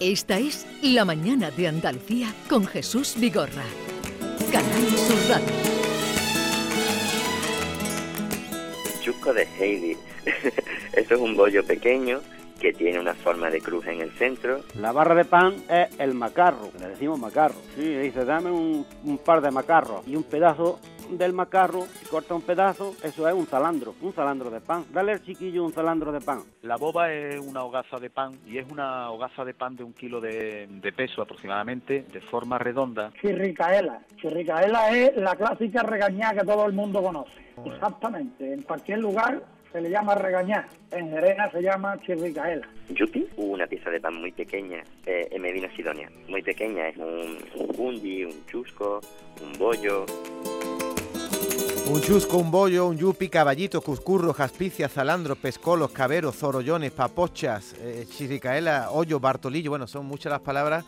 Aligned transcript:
Esta 0.00 0.38
es 0.38 0.66
La 0.80 1.04
Mañana 1.04 1.50
de 1.50 1.68
Andalucía 1.68 2.32
con 2.48 2.64
Jesús 2.66 3.16
Vigorra. 3.18 3.64
Canal 4.50 4.88
Sur 4.96 5.28
Radio. 5.28 5.46
Chusco 9.02 9.34
de 9.34 9.46
Heidi. 9.58 9.98
Esto 10.94 11.14
es 11.16 11.20
un 11.20 11.36
bollo 11.36 11.62
pequeño 11.66 12.20
que 12.58 12.72
tiene 12.72 12.98
una 12.98 13.12
forma 13.12 13.50
de 13.50 13.60
cruz 13.60 13.86
en 13.88 14.00
el 14.00 14.10
centro. 14.12 14.62
La 14.74 14.92
barra 14.92 15.14
de 15.14 15.26
pan 15.26 15.56
es 15.68 15.88
el 15.98 16.14
macarro, 16.14 16.70
le 16.80 16.88
decimos 16.88 17.18
macarro. 17.18 17.56
Sí, 17.76 17.82
dice, 17.82 18.24
dame 18.24 18.50
un, 18.50 18.86
un 19.04 19.18
par 19.18 19.42
de 19.42 19.50
macarros 19.50 20.00
y 20.06 20.16
un 20.16 20.22
pedazo 20.22 20.80
del 21.18 21.32
macarro, 21.32 21.86
y 22.02 22.06
corta 22.06 22.34
un 22.34 22.42
pedazo, 22.42 22.94
eso 23.02 23.28
es 23.28 23.34
un 23.34 23.46
zalandro, 23.46 23.94
un 24.00 24.12
zalandro 24.12 24.50
de 24.50 24.60
pan. 24.60 24.84
Dale 24.92 25.12
al 25.12 25.22
chiquillo 25.22 25.64
un 25.64 25.72
zalandro 25.72 26.12
de 26.12 26.20
pan. 26.20 26.40
La 26.62 26.76
boba 26.76 27.12
es 27.12 27.38
una 27.40 27.64
hogaza 27.64 27.98
de 27.98 28.10
pan 28.10 28.38
y 28.46 28.58
es 28.58 28.70
una 28.70 29.10
hogaza 29.10 29.44
de 29.44 29.54
pan 29.54 29.76
de 29.76 29.84
un 29.84 29.92
kilo 29.92 30.20
de, 30.20 30.66
de 30.68 30.92
peso 30.92 31.22
aproximadamente, 31.22 32.02
de 32.12 32.20
forma 32.20 32.58
redonda. 32.58 33.12
Chirricaela. 33.20 34.00
Chirricaela 34.16 34.96
es 34.96 35.16
la 35.16 35.36
clásica 35.36 35.82
regañá 35.82 36.32
que 36.32 36.44
todo 36.44 36.66
el 36.66 36.72
mundo 36.72 37.02
conoce. 37.02 37.40
Exactamente. 37.64 38.54
En 38.54 38.62
cualquier 38.62 38.98
lugar 38.98 39.42
se 39.72 39.80
le 39.80 39.90
llama 39.90 40.14
regañá. 40.14 40.66
En 40.90 41.10
Jerena 41.10 41.50
se 41.50 41.62
llama 41.62 41.96
chirricaela. 42.00 42.66
Yupi, 42.88 43.28
una 43.36 43.66
pieza 43.66 43.90
de 43.90 44.00
pan 44.00 44.20
muy 44.20 44.32
pequeña 44.32 44.82
eh, 45.06 45.28
en 45.30 45.42
Medina 45.42 45.68
Sidonia. 45.76 46.10
Muy 46.28 46.42
pequeña, 46.42 46.88
es 46.88 46.96
un, 46.96 47.38
un 47.54 47.76
bundi, 47.76 48.24
un 48.24 48.46
chusco, 48.46 49.00
un 49.42 49.58
bollo. 49.58 50.06
Un 51.90 52.00
chusco, 52.00 52.38
un 52.38 52.52
bollo, 52.52 52.86
un 52.86 52.96
yupi, 52.96 53.28
caballito, 53.28 53.80
cuscurro, 53.80 54.32
jaspicia, 54.32 54.88
zalandro, 54.88 55.34
pescolos, 55.34 55.90
caberos, 55.90 56.36
zorollones, 56.36 56.92
papochas, 56.92 57.74
eh, 57.80 58.06
chiricaela, 58.08 58.92
hoyo, 58.92 59.18
bartolillo. 59.18 59.70
Bueno, 59.70 59.88
son 59.88 60.06
muchas 60.06 60.30
las 60.30 60.40
palabras 60.40 60.84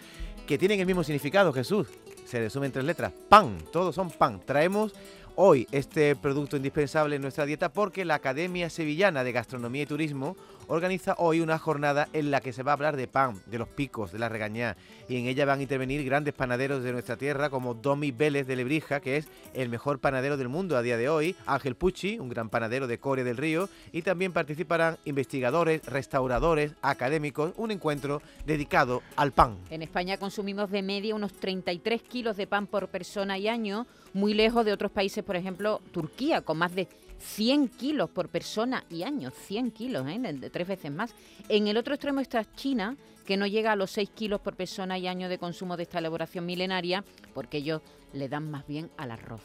que 0.47 0.59
tienen 0.59 0.79
el 0.79 0.87
mismo 0.87 1.03
significado, 1.03 1.53
Jesús. 1.53 1.89
Se 2.25 2.39
resumen 2.39 2.69
en 2.69 2.73
tres 2.75 2.85
letras. 2.85 3.13
Pan, 3.29 3.59
todos 3.73 3.97
son 3.97 4.11
pan. 4.11 4.41
Traemos 4.47 4.93
hoy 5.35 5.67
este 5.73 6.15
producto 6.15 6.57
indispensable 6.57 7.17
en 7.17 7.23
nuestra 7.23 7.47
dieta 7.47 7.73
porque 7.73 8.05
la 8.05 8.15
Academia 8.15 8.71
Sevillana 8.71 9.25
de 9.25 9.33
Gastronomía 9.33 9.83
y 9.83 9.87
Turismo 9.87 10.37
organiza 10.69 11.15
hoy 11.19 11.41
una 11.41 11.59
jornada 11.59 12.09
en 12.13 12.31
la 12.31 12.41
que 12.41 12.53
se 12.53 12.63
va 12.63 12.73
a 12.73 12.75
hablar 12.75 12.97
de 12.97 13.09
pan, 13.09 13.41
de 13.47 13.59
los 13.59 13.69
picos, 13.69 14.13
de 14.13 14.19
la 14.19 14.29
regañá 14.29 14.77
y 15.09 15.17
en 15.17 15.27
ella 15.27 15.45
van 15.45 15.59
a 15.59 15.63
intervenir 15.63 16.05
grandes 16.05 16.35
panaderos 16.35 16.83
de 16.83 16.93
nuestra 16.93 17.17
tierra 17.17 17.51
como 17.51 17.75
Domi 17.75 18.13
Vélez 18.13 18.47
de 18.47 18.57
Lebrija, 18.57 19.01
que 19.01 19.17
es 19.19 19.29
el 19.55 19.69
mejor 19.69 19.99
panadero 19.99 20.37
del 20.37 20.49
mundo 20.49 20.77
a 20.77 20.83
día 20.83 20.97
de 20.97 21.09
hoy, 21.09 21.37
Ángel 21.47 21.75
Pucci, 21.75 22.19
un 22.19 22.29
gran 22.29 22.49
panadero 22.49 22.87
de 22.87 22.99
Coria 22.99 23.25
del 23.25 23.37
Río 23.37 23.69
y 23.93 24.03
también 24.03 24.33
participarán 24.33 24.99
investigadores, 25.05 25.85
restauradores, 25.85 26.73
académicos, 26.83 27.53
un 27.57 27.71
encuentro 27.71 28.23
dedicado 28.47 29.03
al 29.17 29.33
pan. 29.33 29.59
En 29.71 29.83
España 29.83 30.19
consumimos 30.19 30.71
de 30.71 30.83
media 30.83 31.15
unos 31.15 31.33
33 31.35 32.03
kilos 32.03 32.37
de 32.37 32.47
pan 32.47 32.67
por 32.67 32.89
persona 32.89 33.39
y 33.39 33.49
año, 33.49 33.87
muy 34.15 34.35
lejos 34.35 34.65
de 34.65 34.73
otros 34.73 34.93
países, 34.93 35.25
por 35.25 35.37
ejemplo, 35.37 35.81
Turquía, 35.93 36.43
con 36.43 36.59
más 36.59 36.75
de 36.75 36.89
100 37.23 37.69
kilos 37.69 38.11
por 38.11 38.29
persona 38.29 38.85
y 38.91 39.05
año, 39.05 39.31
100 39.31 39.71
kilos, 39.71 40.07
¿eh? 40.09 40.19
de, 40.19 40.51
tres 40.51 40.67
veces 40.69 40.91
más. 40.91 41.15
En 41.49 41.69
el 41.69 41.77
otro 41.77 41.95
extremo 41.95 42.21
está 42.21 42.45
China, 42.55 42.97
que 43.25 43.37
no 43.37 43.47
llega 43.47 43.73
a 43.73 43.77
los 43.77 43.91
6 43.93 44.11
kilos 44.11 44.41
por 44.41 44.57
persona 44.57 44.99
y 44.99 45.07
año 45.07 45.29
de 45.29 45.39
consumo 45.39 45.77
de 45.77 45.85
esta 45.85 45.99
elaboración 46.01 46.45
milenaria, 46.45 47.05
porque 47.35 47.59
ellos 47.59 47.81
le 48.13 48.29
dan 48.29 48.51
más 48.51 48.67
bien 48.67 48.91
al 48.97 49.13
arroz. 49.13 49.43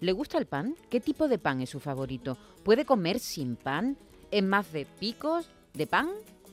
¿Le 0.00 0.12
gusta 0.12 0.38
el 0.38 0.46
pan? 0.46 0.74
¿Qué 0.90 1.00
tipo 1.00 1.28
de 1.28 1.38
pan 1.38 1.60
es 1.60 1.70
su 1.70 1.78
favorito? 1.78 2.36
¿Puede 2.64 2.84
comer 2.84 3.18
sin 3.20 3.56
pan? 3.56 3.96
¿Es 4.30 4.42
más 4.42 4.72
de 4.72 4.86
picos, 4.86 5.46
de 5.74 5.86
pan 5.86 6.08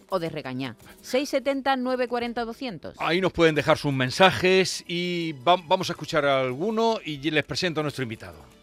o 0.09 0.19
de 0.19 0.29
regañá? 0.29 0.75
670 1.01 1.75
940 1.77 2.45
200. 2.45 2.95
Ahí 2.99 3.21
nos 3.21 3.31
pueden 3.33 3.55
dejar 3.55 3.77
sus 3.77 3.93
mensajes 3.93 4.83
y 4.87 5.31
va- 5.47 5.57
vamos 5.65 5.89
a 5.89 5.93
escuchar 5.93 6.25
a 6.25 6.41
alguno 6.41 6.99
y 7.03 7.17
les 7.31 7.43
presento 7.45 7.79
a 7.79 7.83
nuestro 7.83 8.03
invitado. 8.03 8.56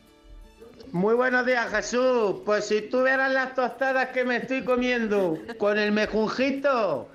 Muy 0.94 1.14
buenos 1.16 1.44
días, 1.44 1.72
Jesús. 1.72 2.36
Pues 2.44 2.66
si 2.68 2.82
tú 2.82 3.02
vieras 3.02 3.32
las 3.32 3.56
tostadas 3.56 4.10
que 4.10 4.24
me 4.24 4.36
estoy 4.36 4.62
comiendo 4.62 5.36
con 5.58 5.76
el 5.76 5.90
mejunjito 5.90 7.08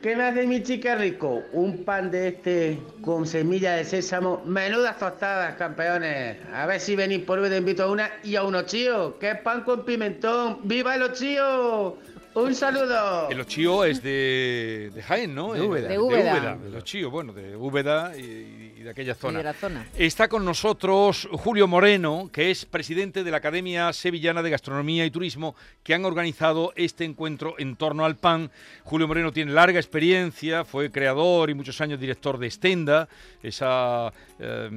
que 0.00 0.14
me 0.14 0.22
hace 0.22 0.46
mi 0.46 0.62
chica 0.62 0.94
rico, 0.94 1.42
un 1.50 1.84
pan 1.84 2.12
de 2.12 2.28
este 2.28 2.78
con 3.02 3.26
semilla 3.26 3.72
de 3.72 3.84
sésamo, 3.84 4.40
menudas 4.46 5.00
tostadas, 5.00 5.56
campeones. 5.56 6.36
A 6.52 6.64
ver 6.66 6.78
si 6.78 6.94
venís 6.94 7.24
por 7.24 7.40
hoy 7.40 7.50
te 7.50 7.56
invito 7.56 7.82
a 7.82 7.90
una 7.90 8.08
y 8.22 8.36
a 8.36 8.44
unos 8.44 8.66
chíos, 8.66 9.14
que 9.18 9.32
es 9.32 9.40
pan 9.40 9.64
con 9.64 9.84
pimentón. 9.84 10.60
¡Viva 10.62 10.96
los 10.96 11.14
chíos! 11.14 11.94
Un 12.34 12.54
saludo. 12.54 13.30
El 13.30 13.40
ochío 13.40 13.84
es 13.84 14.00
de, 14.00 14.92
de 14.94 15.02
Jaén, 15.02 15.34
¿no? 15.34 15.54
De 15.54 15.60
Úbeda. 15.60 15.88
De 15.88 15.98
Úbeda. 15.98 16.56
De 16.56 16.70
los 16.70 16.84
chíos, 16.84 17.10
bueno, 17.10 17.32
de 17.32 17.56
Úbeda 17.56 18.16
y, 18.16 18.20
y 18.20 18.63
de 18.84 18.90
aquella 18.90 19.14
zona. 19.14 19.38
de 19.38 19.44
la 19.44 19.54
zona. 19.54 19.86
Está 19.96 20.28
con 20.28 20.44
nosotros 20.44 21.28
Julio 21.32 21.66
Moreno, 21.66 22.30
que 22.32 22.50
es 22.50 22.66
presidente 22.66 23.24
de 23.24 23.30
la 23.30 23.38
Academia 23.38 23.92
Sevillana 23.92 24.42
de 24.42 24.50
Gastronomía 24.50 25.04
y 25.06 25.10
Turismo, 25.10 25.56
que 25.82 25.94
han 25.94 26.04
organizado 26.04 26.72
este 26.76 27.04
encuentro 27.04 27.54
en 27.58 27.76
torno 27.76 28.04
al 28.04 28.16
pan. 28.16 28.50
Julio 28.84 29.08
Moreno 29.08 29.32
tiene 29.32 29.52
larga 29.52 29.80
experiencia, 29.80 30.64
fue 30.64 30.90
creador 30.90 31.50
y 31.50 31.54
muchos 31.54 31.80
años 31.80 31.98
director 31.98 32.38
de 32.38 32.46
Estenda, 32.46 33.08
esa 33.42 34.12
eh, 34.38 34.70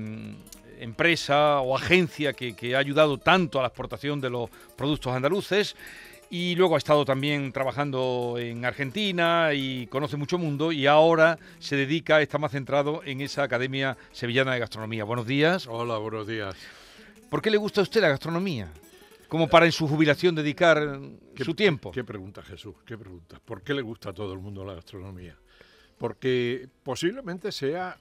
empresa 0.79 1.59
o 1.59 1.75
agencia 1.75 2.33
que, 2.33 2.55
que 2.55 2.75
ha 2.75 2.79
ayudado 2.79 3.17
tanto 3.17 3.59
a 3.59 3.63
la 3.63 3.67
exportación 3.67 4.21
de 4.21 4.29
los 4.29 4.49
productos 4.75 5.13
andaluces. 5.13 5.75
Y 6.29 6.55
luego 6.55 6.75
ha 6.75 6.77
estado 6.77 7.05
también 7.05 7.53
trabajando 7.53 8.35
en 8.37 8.65
Argentina 8.65 9.51
y 9.53 9.87
conoce 9.87 10.17
mucho 10.17 10.37
mundo 10.37 10.73
y 10.73 10.85
ahora 10.85 11.39
se 11.59 11.77
dedica, 11.77 12.21
está 12.21 12.37
más 12.37 12.51
centrado 12.51 13.01
en 13.05 13.21
esa 13.21 13.43
Academia 13.43 13.97
Sevillana 14.11 14.53
de 14.53 14.59
Gastronomía. 14.59 15.05
Buenos 15.05 15.25
días. 15.25 15.67
Hola, 15.67 15.97
buenos 15.97 16.27
días. 16.27 16.53
¿Por 17.29 17.41
qué 17.41 17.49
le 17.49 17.55
gusta 17.57 17.79
a 17.79 17.83
usted 17.83 18.01
la 18.01 18.09
gastronomía? 18.09 18.69
Como 19.29 19.47
para 19.47 19.65
en 19.65 19.71
su 19.71 19.87
jubilación 19.87 20.35
dedicar 20.35 20.99
¿Qué- 21.33 21.45
su 21.45 21.53
tiempo. 21.53 21.91
¿Qué 21.91 22.03
pregunta, 22.03 22.41
Jesús? 22.41 22.75
¿Qué 22.85 22.97
pregunta? 22.97 23.39
¿Por 23.43 23.61
qué 23.61 23.73
le 23.73 23.81
gusta 23.81 24.09
a 24.09 24.13
todo 24.13 24.33
el 24.33 24.39
mundo 24.39 24.65
la 24.65 24.73
gastronomía? 24.73 25.35
Porque 25.97 26.67
posiblemente 26.83 27.53
sea 27.53 27.97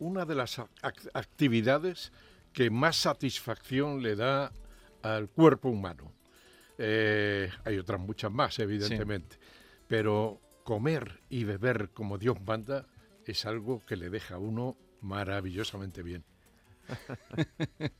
una 0.00 0.24
de 0.24 0.34
las 0.34 0.58
ac- 0.58 1.10
actividades 1.14 2.12
que 2.52 2.68
más 2.70 2.96
satisfacción 2.96 4.02
le 4.02 4.16
da 4.16 4.50
al 5.02 5.28
cuerpo 5.28 5.68
humano. 5.68 6.12
Eh, 6.82 7.50
hay 7.64 7.76
otras 7.76 8.00
muchas 8.00 8.32
más, 8.32 8.58
evidentemente. 8.58 9.36
Pero 9.86 10.40
comer 10.64 11.20
y 11.28 11.44
beber 11.44 11.90
como 11.90 12.16
Dios 12.16 12.40
manda 12.40 12.86
es 13.26 13.44
algo 13.44 13.84
que 13.84 13.96
le 13.96 14.08
deja 14.08 14.36
a 14.36 14.38
uno 14.38 14.76
maravillosamente 15.00 16.02
bien. 16.02 16.24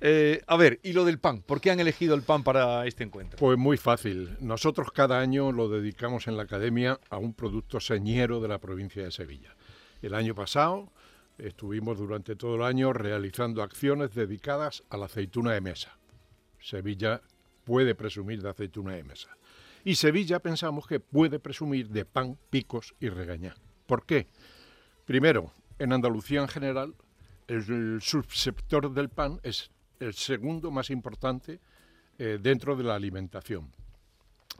Eh, 0.00 0.42
a 0.46 0.58
ver, 0.58 0.78
y 0.82 0.92
lo 0.92 1.06
del 1.06 1.18
pan. 1.18 1.40
¿Por 1.40 1.58
qué 1.58 1.70
han 1.70 1.80
elegido 1.80 2.14
el 2.14 2.20
pan 2.20 2.42
para 2.42 2.86
este 2.86 3.02
encuentro? 3.02 3.38
Pues 3.38 3.56
muy 3.56 3.78
fácil. 3.78 4.36
Nosotros 4.40 4.92
cada 4.92 5.20
año 5.20 5.52
lo 5.52 5.70
dedicamos 5.70 6.28
en 6.28 6.36
la 6.36 6.42
academia 6.42 7.00
a 7.08 7.16
un 7.16 7.32
producto 7.32 7.80
señero 7.80 8.40
de 8.40 8.48
la 8.48 8.58
provincia 8.58 9.02
de 9.02 9.10
Sevilla. 9.10 9.56
El 10.02 10.12
año 10.12 10.34
pasado 10.34 10.92
estuvimos 11.38 11.96
durante 11.96 12.36
todo 12.36 12.56
el 12.56 12.62
año 12.62 12.92
realizando 12.92 13.62
acciones 13.62 14.14
dedicadas 14.14 14.82
a 14.90 14.98
la 14.98 15.06
aceituna 15.06 15.52
de 15.52 15.62
mesa. 15.62 15.96
Sevilla 16.60 17.22
puede 17.64 17.94
presumir 17.94 18.42
de 18.42 18.50
aceituna 18.50 18.92
de 18.92 19.04
mesa. 19.04 19.36
Y 19.84 19.96
Sevilla 19.96 20.38
pensamos 20.38 20.86
que 20.86 21.00
puede 21.00 21.38
presumir 21.38 21.88
de 21.90 22.04
pan, 22.04 22.38
picos 22.50 22.94
y 23.00 23.08
regañá. 23.08 23.54
¿Por 23.86 24.06
qué? 24.06 24.28
Primero, 25.04 25.52
en 25.78 25.92
Andalucía 25.92 26.40
en 26.40 26.48
general, 26.48 26.94
el, 27.48 28.00
subsector 28.00 28.92
del 28.92 29.10
pan 29.10 29.40
es 29.42 29.70
el 30.00 30.14
segundo 30.14 30.70
más 30.70 30.90
importante 30.90 31.60
eh, 32.18 32.38
dentro 32.40 32.76
de 32.76 32.84
la 32.84 32.94
alimentación. 32.94 33.70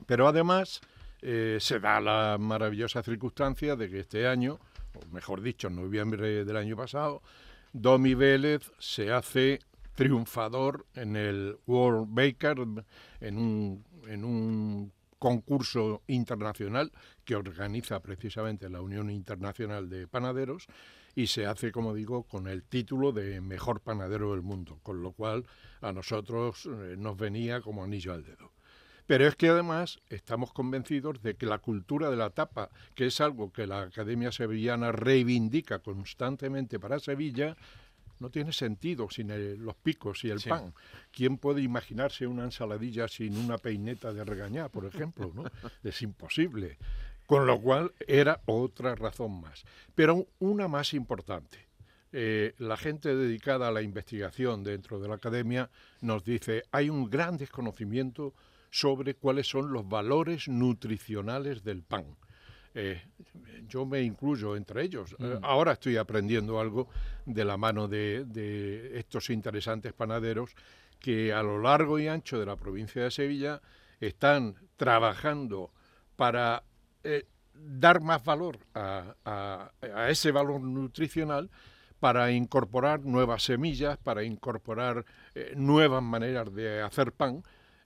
Pero 0.05 0.27
además 0.27 0.81
eh, 1.21 1.57
se 1.59 1.79
da 1.79 1.99
la 1.99 2.37
maravillosa 2.39 3.01
circunstancia 3.01 3.75
de 3.75 3.89
que 3.89 4.01
este 4.01 4.27
año, 4.27 4.59
o 4.93 5.05
mejor 5.13 5.41
dicho, 5.41 5.67
en 5.67 5.77
noviembre 5.77 6.45
del 6.45 6.57
año 6.57 6.75
pasado, 6.75 7.23
Domi 7.73 8.13
Vélez 8.13 8.71
se 8.77 9.11
hace 9.11 9.59
triunfador 9.95 10.85
en 10.93 11.15
el 11.15 11.57
World 11.65 12.07
Baker, 12.09 12.57
en 13.21 13.37
un, 13.37 13.85
en 14.07 14.23
un 14.23 14.91
concurso 15.17 16.03
internacional 16.07 16.91
que 17.23 17.35
organiza 17.35 17.99
precisamente 18.01 18.69
la 18.69 18.81
Unión 18.81 19.09
Internacional 19.09 19.89
de 19.89 20.07
Panaderos 20.07 20.67
y 21.15 21.27
se 21.27 21.45
hace, 21.45 21.71
como 21.71 21.93
digo, 21.93 22.23
con 22.23 22.47
el 22.47 22.63
título 22.63 23.13
de 23.13 23.39
mejor 23.41 23.79
panadero 23.79 24.31
del 24.31 24.41
mundo, 24.41 24.79
con 24.83 25.01
lo 25.01 25.13
cual 25.13 25.45
a 25.81 25.93
nosotros 25.93 26.65
eh, 26.65 26.95
nos 26.97 27.17
venía 27.17 27.61
como 27.61 27.83
anillo 27.83 28.13
al 28.13 28.23
dedo. 28.23 28.51
Pero 29.07 29.27
es 29.27 29.35
que 29.35 29.49
además 29.49 29.99
estamos 30.09 30.51
convencidos 30.51 31.21
de 31.21 31.35
que 31.35 31.45
la 31.45 31.59
cultura 31.59 32.09
de 32.09 32.17
la 32.17 32.31
tapa, 32.31 32.69
que 32.95 33.05
es 33.05 33.21
algo 33.21 33.53
que 33.53 33.67
la 33.67 33.83
Academia 33.83 34.31
Sevillana 34.31 34.91
reivindica 34.91 35.79
constantemente 35.79 36.79
para 36.79 36.99
Sevilla, 36.99 37.55
no 38.19 38.29
tiene 38.29 38.51
sentido 38.53 39.09
sin 39.09 39.29
el- 39.31 39.57
los 39.57 39.75
picos 39.75 40.23
y 40.23 40.29
el 40.29 40.39
Sí. 40.39 40.49
pan. 40.49 40.73
¿Quién 41.11 41.37
puede 41.37 41.61
imaginarse 41.61 42.27
una 42.27 42.43
ensaladilla 42.43 43.07
sin 43.07 43.37
una 43.37 43.57
peineta 43.57 44.13
de 44.13 44.23
regañá, 44.23 44.69
por 44.69 44.85
ejemplo? 44.85 45.31
¿no? 45.33 45.43
es 45.83 46.01
imposible. 46.01 46.77
Con 47.25 47.47
lo 47.47 47.59
cual 47.59 47.91
era 48.07 48.41
otra 48.45 48.93
razón 48.95 49.41
más. 49.41 49.63
Pero 49.95 50.27
una 50.39 50.67
más 50.67 50.93
importante. 50.93 51.57
Eh, 52.17 52.53
la 52.59 52.77
gente 52.77 53.13
dedicada 53.15 53.67
a 53.67 53.71
la 53.71 53.81
investigación 53.81 54.63
dentro 54.63 54.99
de 54.99 55.07
la 55.09 55.15
academia 55.15 55.69
nos 56.01 56.23
dice 56.23 56.63
hay 56.71 56.89
un 56.89 57.09
gran 57.09 57.37
desconocimiento 57.37 58.33
sobre 58.69 59.15
cuáles 59.15 59.47
son 59.47 59.73
los 59.73 59.87
valores 59.89 60.47
nutricionales 60.47 61.63
del 61.63 61.83
pan. 61.83 62.05
Eh, 62.75 63.01
yo 63.67 63.85
me 63.85 64.01
incluyo 64.01 64.55
entre 64.55 64.83
ellos. 64.83 65.15
Eh, 65.17 65.37
Mm. 65.39 65.45
ahora 65.45 65.71
estoy 65.73 65.97
aprendiendo 65.97 66.59
algo 66.59 66.89
de 67.25 67.45
la 67.45 67.57
mano 67.57 67.87
de, 67.87 68.25
de 68.25 68.99
estos 68.99 69.29
interesantes 69.29 69.93
panaderos 69.93 70.51
que 70.99 71.33
a 71.33 71.41
lo 71.41 71.59
largo 71.59 71.97
y 71.99 72.07
ancho 72.07 72.39
de 72.39 72.45
la 72.45 72.55
provincia 72.57 73.01
de 73.03 73.11
Sevilla 73.11 73.61
están 73.99 74.55
trabajando 74.75 75.71
para 76.15 76.63
eh, 77.03 77.25
dar 77.53 78.01
más 78.01 78.23
valor 78.23 78.59
a, 78.73 79.15
a- 79.23 79.71
a 79.81 80.09
ese 80.09 80.31
valor 80.31 80.59
nutricional 80.61 81.49
para 81.99 82.29
incorporar 82.31 82.99
nuevas 83.05 83.43
semillas, 83.43 83.97
para 83.97 84.23
incorporar 84.23 85.05
eh, 85.33 85.53
nuevas 85.55 86.03
maneras 86.03 86.53
de 86.53 86.81
hacer 86.81 87.13
pan 87.13 87.41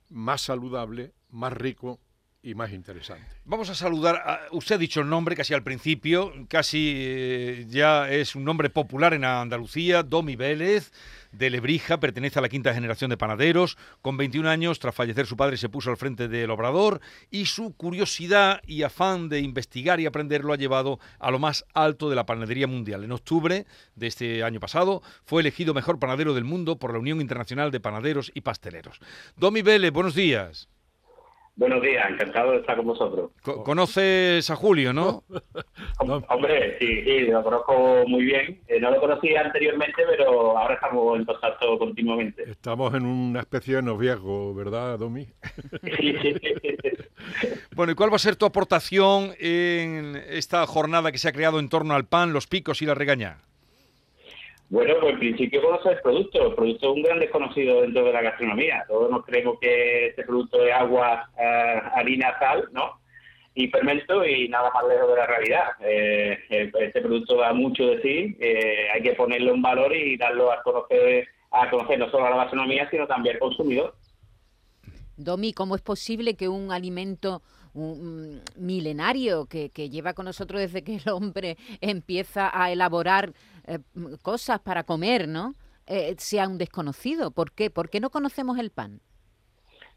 más 0.08 0.40
saludable, 0.42 1.12
más 1.30 1.52
rico 1.52 2.00
y 2.42 2.54
más 2.54 2.72
interesante. 2.72 3.26
Vamos 3.44 3.68
a 3.68 3.74
saludar, 3.74 4.16
a- 4.16 4.40
usted 4.52 4.76
ha 4.76 4.78
dicho 4.78 5.00
el 5.02 5.10
nombre 5.10 5.36
casi 5.36 5.52
al 5.52 5.62
principio, 5.62 6.32
casi 6.48 6.94
eh, 6.96 7.66
ya 7.68 8.10
es 8.10 8.34
un 8.34 8.44
nombre 8.44 8.70
popular 8.70 9.12
en 9.12 9.24
Andalucía, 9.24 10.02
Domi 10.02 10.36
Vélez, 10.36 10.90
de 11.32 11.50
Lebrija, 11.50 12.00
pertenece 12.00 12.38
a 12.38 12.42
la 12.42 12.48
quinta 12.48 12.72
generación 12.72 13.10
de 13.10 13.18
panaderos, 13.18 13.76
con 14.00 14.16
21 14.16 14.48
años, 14.48 14.78
tras 14.78 14.94
fallecer 14.94 15.26
su 15.26 15.36
padre, 15.36 15.58
se 15.58 15.68
puso 15.68 15.90
al 15.90 15.98
frente 15.98 16.28
del 16.28 16.50
obrador 16.50 17.00
y 17.30 17.44
su 17.44 17.74
curiosidad 17.76 18.62
y 18.66 18.84
afán 18.84 19.28
de 19.28 19.40
investigar 19.40 20.00
y 20.00 20.06
aprender 20.06 20.42
lo 20.42 20.54
ha 20.54 20.56
llevado 20.56 20.98
a 21.18 21.30
lo 21.30 21.38
más 21.38 21.66
alto 21.74 22.08
de 22.08 22.16
la 22.16 22.24
panadería 22.26 22.66
mundial. 22.66 23.04
En 23.04 23.12
octubre 23.12 23.66
de 23.96 24.06
este 24.06 24.42
año 24.44 24.60
pasado 24.60 25.02
fue 25.26 25.42
elegido 25.42 25.74
mejor 25.74 25.98
panadero 25.98 26.32
del 26.32 26.44
mundo 26.44 26.78
por 26.78 26.92
la 26.94 26.98
Unión 27.00 27.20
Internacional 27.20 27.70
de 27.70 27.80
Panaderos 27.80 28.32
y 28.34 28.40
Pasteleros. 28.40 28.98
Domi 29.36 29.60
Vélez, 29.60 29.92
buenos 29.92 30.14
días. 30.14 30.68
Buenos 31.56 31.82
días, 31.82 32.08
encantado 32.10 32.52
de 32.52 32.58
estar 32.58 32.74
con 32.76 32.86
vosotros. 32.86 33.32
Co- 33.42 33.62
Conoces 33.62 34.48
a 34.48 34.56
Julio, 34.56 34.94
¿no? 34.94 35.24
Hombre, 35.98 36.78
sí, 36.78 37.02
sí, 37.04 37.20
lo 37.26 37.42
conozco 37.42 38.04
muy 38.06 38.24
bien. 38.24 38.60
Eh, 38.66 38.80
no 38.80 38.90
lo 38.90 38.98
conocía 38.98 39.42
anteriormente, 39.42 40.02
pero 40.08 40.56
ahora 40.56 40.74
estamos 40.76 41.18
en 41.18 41.26
contacto 41.26 41.78
continuamente. 41.78 42.50
Estamos 42.50 42.94
en 42.94 43.04
una 43.04 43.40
especie 43.40 43.76
de 43.76 43.82
noviazgo, 43.82 44.54
¿verdad, 44.54 44.98
Domi? 44.98 45.26
Bueno, 47.76 47.92
¿y 47.92 47.94
cuál 47.94 48.10
va 48.12 48.16
a 48.16 48.18
ser 48.18 48.36
tu 48.36 48.44
aportación 48.46 49.32
en 49.38 50.16
esta 50.28 50.66
jornada 50.66 51.12
que 51.12 51.18
se 51.18 51.28
ha 51.28 51.32
creado 51.32 51.60
en 51.60 51.68
torno 51.68 51.94
al 51.94 52.06
pan, 52.06 52.32
los 52.32 52.46
picos 52.46 52.82
y 52.82 52.86
la 52.86 52.94
regaña? 52.94 53.38
Bueno, 54.70 54.94
pues 55.00 55.14
en 55.14 55.18
principio 55.18 55.62
conocer 55.62 55.94
el 55.94 56.00
producto. 56.00 56.46
El 56.46 56.54
producto 56.54 56.90
es 56.90 56.96
un 56.96 57.02
gran 57.02 57.18
desconocido 57.18 57.82
dentro 57.82 58.04
de 58.04 58.12
la 58.12 58.22
gastronomía. 58.22 58.84
Todos 58.86 59.10
nos 59.10 59.26
creemos 59.26 59.58
que 59.60 60.06
este 60.06 60.22
producto 60.22 60.64
es 60.64 60.72
agua, 60.72 61.28
eh, 61.36 61.80
harina, 61.96 62.38
sal, 62.38 62.68
¿no? 62.70 63.00
Y 63.52 63.66
fermento 63.66 64.24
y 64.24 64.48
nada 64.48 64.70
más 64.72 64.84
lejos 64.88 65.08
de 65.10 65.16
la 65.16 65.26
realidad. 65.26 65.64
Eh, 65.80 66.38
eh, 66.50 66.70
este 66.78 67.00
producto 67.00 67.38
da 67.38 67.52
mucho 67.52 67.84
de 67.84 68.00
sí. 68.00 68.36
hay 68.94 69.02
que 69.02 69.14
ponerlo 69.14 69.54
en 69.54 69.60
valor 69.60 69.92
y 69.92 70.16
darlo 70.16 70.52
a 70.52 70.62
conocer, 70.62 71.26
a 71.50 71.68
conocer 71.68 71.98
no 71.98 72.08
solo 72.08 72.26
a 72.26 72.30
la 72.30 72.36
gastronomía, 72.36 72.88
sino 72.90 73.08
también 73.08 73.34
al 73.34 73.40
consumidor. 73.40 73.96
Domi, 75.16 75.52
¿cómo 75.52 75.74
es 75.74 75.82
posible 75.82 76.36
que 76.36 76.48
un 76.48 76.70
alimento 76.70 77.42
milenario 78.56 79.46
que 79.46 79.68
lleva 79.90 80.12
con 80.12 80.26
nosotros 80.26 80.60
desde 80.60 80.82
que 80.82 80.96
el 80.96 81.08
hombre 81.08 81.56
empieza 81.80 82.50
a 82.52 82.70
elaborar 82.70 83.32
eh, 83.66 83.78
cosas 84.22 84.60
para 84.60 84.84
comer, 84.84 85.28
¿no? 85.28 85.54
Eh, 85.86 86.14
sea 86.18 86.48
un 86.48 86.58
desconocido. 86.58 87.30
¿Por 87.32 87.52
qué? 87.52 87.70
¿Por 87.70 87.90
qué 87.90 88.00
no 88.00 88.10
conocemos 88.10 88.58
el 88.58 88.70
pan? 88.70 89.00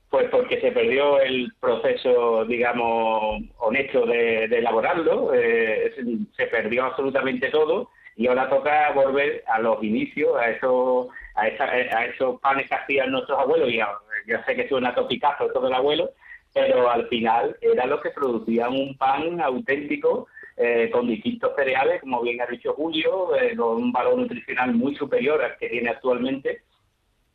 Pues 0.10 0.30
porque 0.30 0.62
se 0.62 0.71
perdió 0.71 1.19
el 1.19 1.51
proceso, 1.60 2.45
digamos, 2.45 3.42
honesto 3.57 4.06
de, 4.06 4.45
elaborarlo, 4.45 5.33
eh, 5.33 5.92
se, 6.38 6.45
perdió 6.48 6.86
absolutamente 6.86 7.50
todo 7.50 7.89
y 8.15 8.27
ahora 8.27 8.48
toca 8.48 8.92
volver 8.92 9.44
a 9.48 9.60
los 9.60 9.83
inicios, 9.83 10.36
a 10.39 10.51
esos, 10.51 11.07
a, 11.33 11.48
esa- 11.48 11.66
a 11.66 12.06
esos 12.06 12.39
panes 12.42 12.68
que 12.69 12.75
hacían 12.75 13.12
nuestros 13.12 13.39
abuelos, 13.39 13.71
y 13.71 13.80
a- 13.80 13.89
yo 14.27 14.38
sé 14.45 14.56
que 14.56 14.69
suena 14.69 14.94
topicazo 14.94 15.48
todo 15.51 15.68
el 15.68 15.74
abuelo, 15.74 16.12
pero 16.54 16.92
al 16.92 17.07
final 17.07 17.57
era 17.62 17.88
lo 17.88 18.00
que 18.00 18.12
producían 18.12 18.71
un 18.74 18.95
pan 18.95 19.42
auténtico 19.42 20.27
eh, 20.58 20.90
con 20.92 21.08
distintos 21.08 21.56
cereales, 21.56 22.02
como 22.02 22.22
bien 22.22 22.42
ha 22.42 22.46
dicho 22.46 22.74
Julio, 22.74 23.36
eh, 23.36 23.56
con 23.56 23.78
un 23.78 23.92
valor 23.92 24.18
nutricional 24.18 24.74
muy 24.74 24.96
superior 24.96 25.44
al 25.44 25.58
que 25.58 25.70
tiene 25.70 25.90
actualmente. 25.90 26.64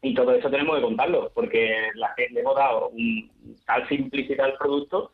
Y 0.00 0.14
todo 0.14 0.32
eso 0.32 0.48
tenemos 0.48 0.76
que 0.76 0.82
contarlo, 0.82 1.30
porque 1.34 1.76
la 1.94 2.14
gente 2.14 2.40
hemos 2.40 2.54
dado 2.54 2.88
un, 2.90 3.30
tal 3.66 3.88
simplicidad 3.88 4.46
al 4.46 4.56
producto 4.56 5.12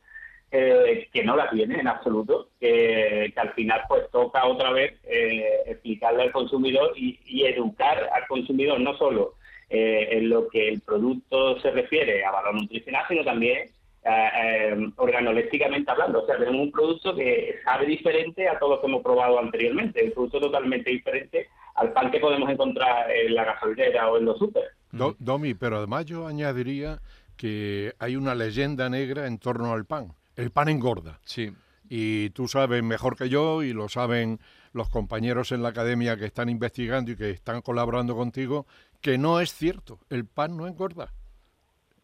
eh, 0.50 1.08
que 1.12 1.24
no 1.24 1.36
la 1.36 1.48
tiene 1.50 1.80
en 1.80 1.88
absoluto, 1.88 2.50
que, 2.60 3.32
que 3.34 3.40
al 3.40 3.52
final 3.54 3.80
pues 3.88 4.08
toca 4.10 4.44
otra 4.46 4.70
vez 4.70 4.92
eh, 5.04 5.62
explicarle 5.66 6.24
al 6.24 6.32
consumidor 6.32 6.92
y, 6.96 7.18
y 7.24 7.44
educar 7.44 8.10
al 8.14 8.26
consumidor 8.28 8.78
no 8.78 8.96
solo 8.96 9.34
eh, 9.70 10.08
en 10.12 10.28
lo 10.28 10.46
que 10.48 10.68
el 10.68 10.80
producto 10.82 11.58
se 11.58 11.70
refiere 11.70 12.24
a 12.24 12.30
valor 12.30 12.54
nutricional, 12.54 13.04
sino 13.08 13.24
también 13.24 13.68
eh, 14.04 14.28
eh, 14.36 14.90
organolépticamente 14.96 15.90
hablando. 15.90 16.22
O 16.22 16.26
sea, 16.26 16.36
tenemos 16.36 16.60
un 16.60 16.70
producto 16.72 17.14
que 17.14 17.56
sabe 17.64 17.86
diferente 17.86 18.48
a 18.48 18.58
todo 18.58 18.74
lo 18.76 18.80
que 18.80 18.86
hemos 18.86 19.02
probado 19.02 19.38
anteriormente, 19.38 20.04
un 20.04 20.12
producto 20.12 20.40
totalmente 20.40 20.90
diferente 20.90 21.48
al 21.76 21.92
pan 21.92 22.10
que 22.10 22.20
podemos 22.20 22.48
encontrar 22.50 23.10
en 23.10 23.34
la 23.34 23.44
gasolinera 23.44 24.10
o 24.10 24.18
en 24.18 24.26
los 24.26 24.38
super. 24.38 24.62
Do- 24.92 25.16
Domi, 25.18 25.54
pero 25.54 25.78
además 25.78 26.04
yo 26.04 26.26
añadiría 26.26 27.00
que 27.36 27.92
hay 27.98 28.14
una 28.16 28.34
leyenda 28.34 28.88
negra 28.88 29.26
en 29.26 29.38
torno 29.38 29.72
al 29.72 29.84
pan. 29.86 30.12
El 30.36 30.50
pan 30.50 30.68
engorda. 30.68 31.18
Sí. 31.24 31.50
Y 31.88 32.30
tú 32.30 32.46
sabes 32.48 32.82
mejor 32.82 33.16
que 33.16 33.28
yo 33.28 33.62
y 33.62 33.72
lo 33.72 33.88
saben 33.88 34.38
los 34.72 34.88
compañeros 34.88 35.52
en 35.52 35.62
la 35.62 35.68
academia 35.70 36.16
que 36.16 36.24
están 36.26 36.48
investigando 36.48 37.10
y 37.12 37.16
que 37.16 37.30
están 37.30 37.60
colaborando 37.60 38.16
contigo, 38.16 38.66
que 39.00 39.18
no 39.18 39.40
es 39.40 39.52
cierto. 39.54 39.98
El 40.10 40.26
pan 40.26 40.56
no 40.56 40.66
engorda. 40.66 41.12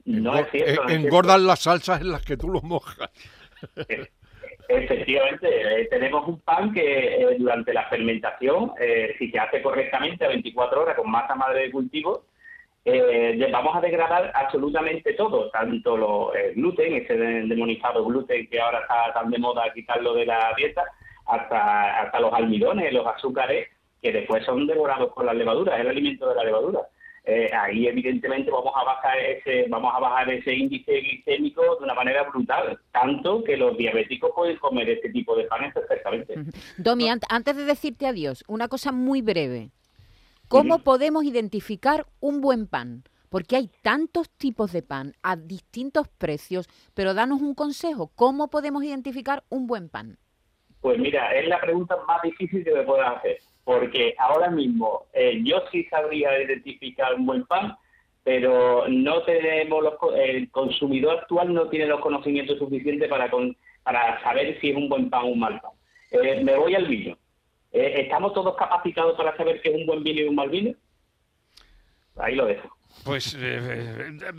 No 0.06 0.32
Engor- 0.34 0.40
es 0.46 0.50
cierto, 0.50 0.68
eh, 0.68 0.72
es 0.72 0.88
cierto. 0.88 1.06
engordan 1.06 1.46
las 1.46 1.60
salsas 1.60 2.00
en 2.00 2.12
las 2.12 2.24
que 2.24 2.36
tú 2.36 2.48
lo 2.48 2.60
mojas. 2.62 3.10
Efectivamente, 4.68 5.48
eh, 5.82 5.86
tenemos 5.90 6.26
un 6.28 6.40
pan 6.40 6.72
que 6.72 7.22
eh, 7.22 7.36
durante 7.38 7.72
la 7.74 7.88
fermentación, 7.88 8.72
eh, 8.80 9.14
si 9.18 9.30
se 9.30 9.38
hace 9.38 9.60
correctamente 9.62 10.24
a 10.24 10.28
24 10.28 10.82
horas 10.82 10.96
con 10.96 11.10
masa 11.10 11.34
madre 11.34 11.62
de 11.62 11.70
cultivo, 11.72 12.24
eh, 12.84 13.48
vamos 13.52 13.76
a 13.76 13.80
degradar 13.80 14.30
absolutamente 14.34 15.12
todo, 15.14 15.50
tanto 15.50 15.96
lo- 15.96 16.32
el 16.34 16.54
gluten, 16.54 16.94
ese 16.94 17.14
de- 17.16 17.42
demonizado 17.46 18.04
gluten 18.04 18.46
que 18.48 18.60
ahora 18.60 18.80
está 18.80 19.12
tan 19.12 19.30
de 19.30 19.38
moda 19.38 19.72
quitarlo 19.74 20.14
de 20.14 20.26
la 20.26 20.54
dieta, 20.56 20.84
hasta, 21.26 22.00
hasta 22.02 22.20
los 22.20 22.32
almidones, 22.32 22.92
los 22.92 23.06
azúcares, 23.06 23.68
que 24.00 24.12
después 24.12 24.44
son 24.44 24.66
devorados 24.66 25.12
por 25.12 25.24
las 25.24 25.34
levaduras, 25.34 25.74
es 25.74 25.80
el 25.82 25.88
alimento 25.88 26.28
de 26.28 26.34
la 26.36 26.44
levadura. 26.44 26.80
Eh, 27.24 27.50
ahí 27.52 27.86
evidentemente 27.86 28.50
vamos 28.50 28.72
a 28.74 28.82
bajar 28.82 29.18
ese 29.18 29.66
vamos 29.68 29.92
a 29.94 30.00
bajar 30.00 30.30
ese 30.30 30.54
índice 30.54 31.00
glicémico 31.00 31.60
de 31.76 31.84
una 31.84 31.92
manera 31.94 32.22
brutal 32.24 32.80
tanto 32.92 33.44
que 33.44 33.58
los 33.58 33.76
diabéticos 33.76 34.30
pueden 34.34 34.56
comer 34.56 34.88
este 34.88 35.10
tipo 35.10 35.36
de 35.36 35.44
panes 35.44 35.74
perfectamente 35.74 36.32
Domi, 36.78 37.04
ant- 37.08 37.26
antes 37.28 37.56
de 37.56 37.64
decirte 37.66 38.06
adiós, 38.06 38.42
una 38.48 38.68
cosa 38.68 38.90
muy 38.90 39.20
breve. 39.20 39.70
¿Cómo 40.48 40.78
podemos 40.80 41.22
identificar 41.24 42.06
un 42.20 42.40
buen 42.40 42.66
pan? 42.66 43.04
Porque 43.28 43.54
hay 43.56 43.70
tantos 43.82 44.28
tipos 44.30 44.72
de 44.72 44.82
pan 44.82 45.14
a 45.22 45.36
distintos 45.36 46.08
precios, 46.08 46.68
pero 46.94 47.14
danos 47.14 47.40
un 47.42 47.54
consejo. 47.54 48.10
¿Cómo 48.16 48.48
podemos 48.48 48.82
identificar 48.82 49.44
un 49.50 49.66
buen 49.68 49.88
pan? 49.88 50.16
Pues 50.80 50.98
mira, 50.98 51.34
es 51.34 51.46
la 51.48 51.60
pregunta 51.60 51.96
más 52.06 52.22
difícil 52.22 52.64
que 52.64 52.72
me 52.72 52.82
puedas 52.84 53.16
hacer, 53.18 53.38
porque 53.64 54.14
ahora 54.18 54.50
mismo 54.50 55.06
eh, 55.12 55.40
yo 55.44 55.62
sí 55.70 55.84
sabría 55.84 56.42
identificar 56.42 57.14
un 57.14 57.26
buen 57.26 57.44
pan, 57.44 57.76
pero 58.24 58.86
no 58.88 59.22
tenemos 59.22 59.82
los, 59.82 59.94
el 60.16 60.50
consumidor 60.50 61.18
actual 61.18 61.52
no 61.52 61.68
tiene 61.68 61.86
los 61.86 62.00
conocimientos 62.00 62.58
suficientes 62.58 63.08
para 63.08 63.30
con- 63.30 63.56
para 63.82 64.22
saber 64.22 64.58
si 64.60 64.70
es 64.70 64.76
un 64.76 64.88
buen 64.88 65.08
pan 65.10 65.24
o 65.24 65.26
un 65.28 65.38
mal 65.40 65.60
pan. 65.60 65.72
Eh, 66.10 66.42
me 66.44 66.56
voy 66.56 66.74
al 66.74 66.86
vino. 66.86 67.16
Eh, 67.72 67.94
¿Estamos 68.02 68.32
todos 68.34 68.56
capacitados 68.56 69.16
para 69.16 69.36
saber 69.36 69.60
qué 69.62 69.70
es 69.70 69.74
un 69.76 69.86
buen 69.86 70.02
vino 70.02 70.20
y 70.20 70.24
un 70.24 70.34
mal 70.34 70.50
vino? 70.50 70.74
Ahí 72.16 72.34
lo 72.34 72.46
dejo. 72.46 72.68
Pues 73.04 73.36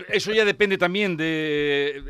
eso 0.10 0.34
ya 0.34 0.44
depende 0.46 0.78
también 0.78 1.16
de 1.18 2.02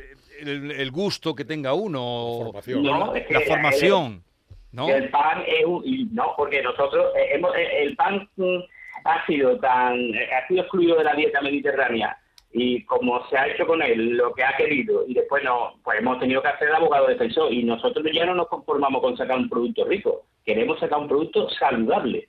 el, 0.41 0.71
el 0.71 0.91
gusto 0.91 1.35
que 1.35 1.45
tenga 1.45 1.73
uno, 1.73 2.51
la 2.53 2.61
formación, 2.61 2.83
No, 2.83 3.15
es 3.15 3.25
que 3.25 3.33
la 3.33 3.41
formación, 3.41 4.23
¿no? 4.71 4.87
que 4.87 4.93
el 4.93 5.09
pan 5.09 5.43
es 5.45 5.65
un, 5.65 5.81
y 5.85 6.05
no 6.11 6.33
porque 6.37 6.61
nosotros 6.61 7.13
eh, 7.15 7.35
hemos, 7.35 7.55
eh, 7.55 7.83
el 7.83 7.95
pan 7.95 8.27
mm, 8.35 8.57
ha 9.05 9.25
sido 9.25 9.57
tan 9.59 9.97
eh, 10.13 10.29
ha 10.33 10.47
sido 10.47 10.61
excluido 10.61 10.97
de 10.97 11.03
la 11.03 11.13
dieta 11.13 11.41
mediterránea 11.41 12.17
y 12.53 12.83
como 12.83 13.25
se 13.29 13.37
ha 13.37 13.47
hecho 13.47 13.65
con 13.65 13.81
él 13.81 14.17
lo 14.17 14.33
que 14.33 14.43
ha 14.43 14.55
querido 14.57 15.05
y 15.07 15.13
después 15.13 15.43
no, 15.43 15.79
pues 15.83 15.99
hemos 15.99 16.19
tenido 16.19 16.41
que 16.41 16.49
hacer 16.49 16.67
el 16.67 16.75
abogado 16.75 17.07
defensor 17.07 17.51
y 17.53 17.63
nosotros 17.63 18.05
ya 18.13 18.25
no 18.25 18.35
nos 18.35 18.47
conformamos 18.47 19.01
con 19.01 19.15
sacar 19.15 19.37
un 19.37 19.49
producto 19.49 19.85
rico, 19.85 20.25
queremos 20.45 20.79
sacar 20.79 20.99
un 20.99 21.07
producto 21.07 21.49
saludable. 21.51 22.27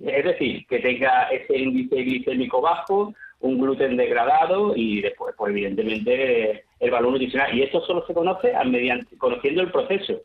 Es 0.00 0.24
decir, 0.24 0.66
que 0.66 0.80
tenga 0.80 1.28
ese 1.28 1.56
índice 1.56 1.96
glicémico 1.96 2.60
bajo, 2.60 3.14
un 3.40 3.60
gluten 3.60 3.96
degradado 3.96 4.74
y 4.76 5.00
después, 5.02 5.34
pues 5.36 5.50
evidentemente, 5.50 6.64
el 6.80 6.90
valor 6.90 7.12
nutricional. 7.12 7.56
Y 7.56 7.62
esto 7.62 7.80
solo 7.84 8.06
se 8.06 8.14
conoce 8.14 8.52
mediante, 8.66 9.16
conociendo 9.18 9.62
el 9.62 9.70
proceso. 9.70 10.22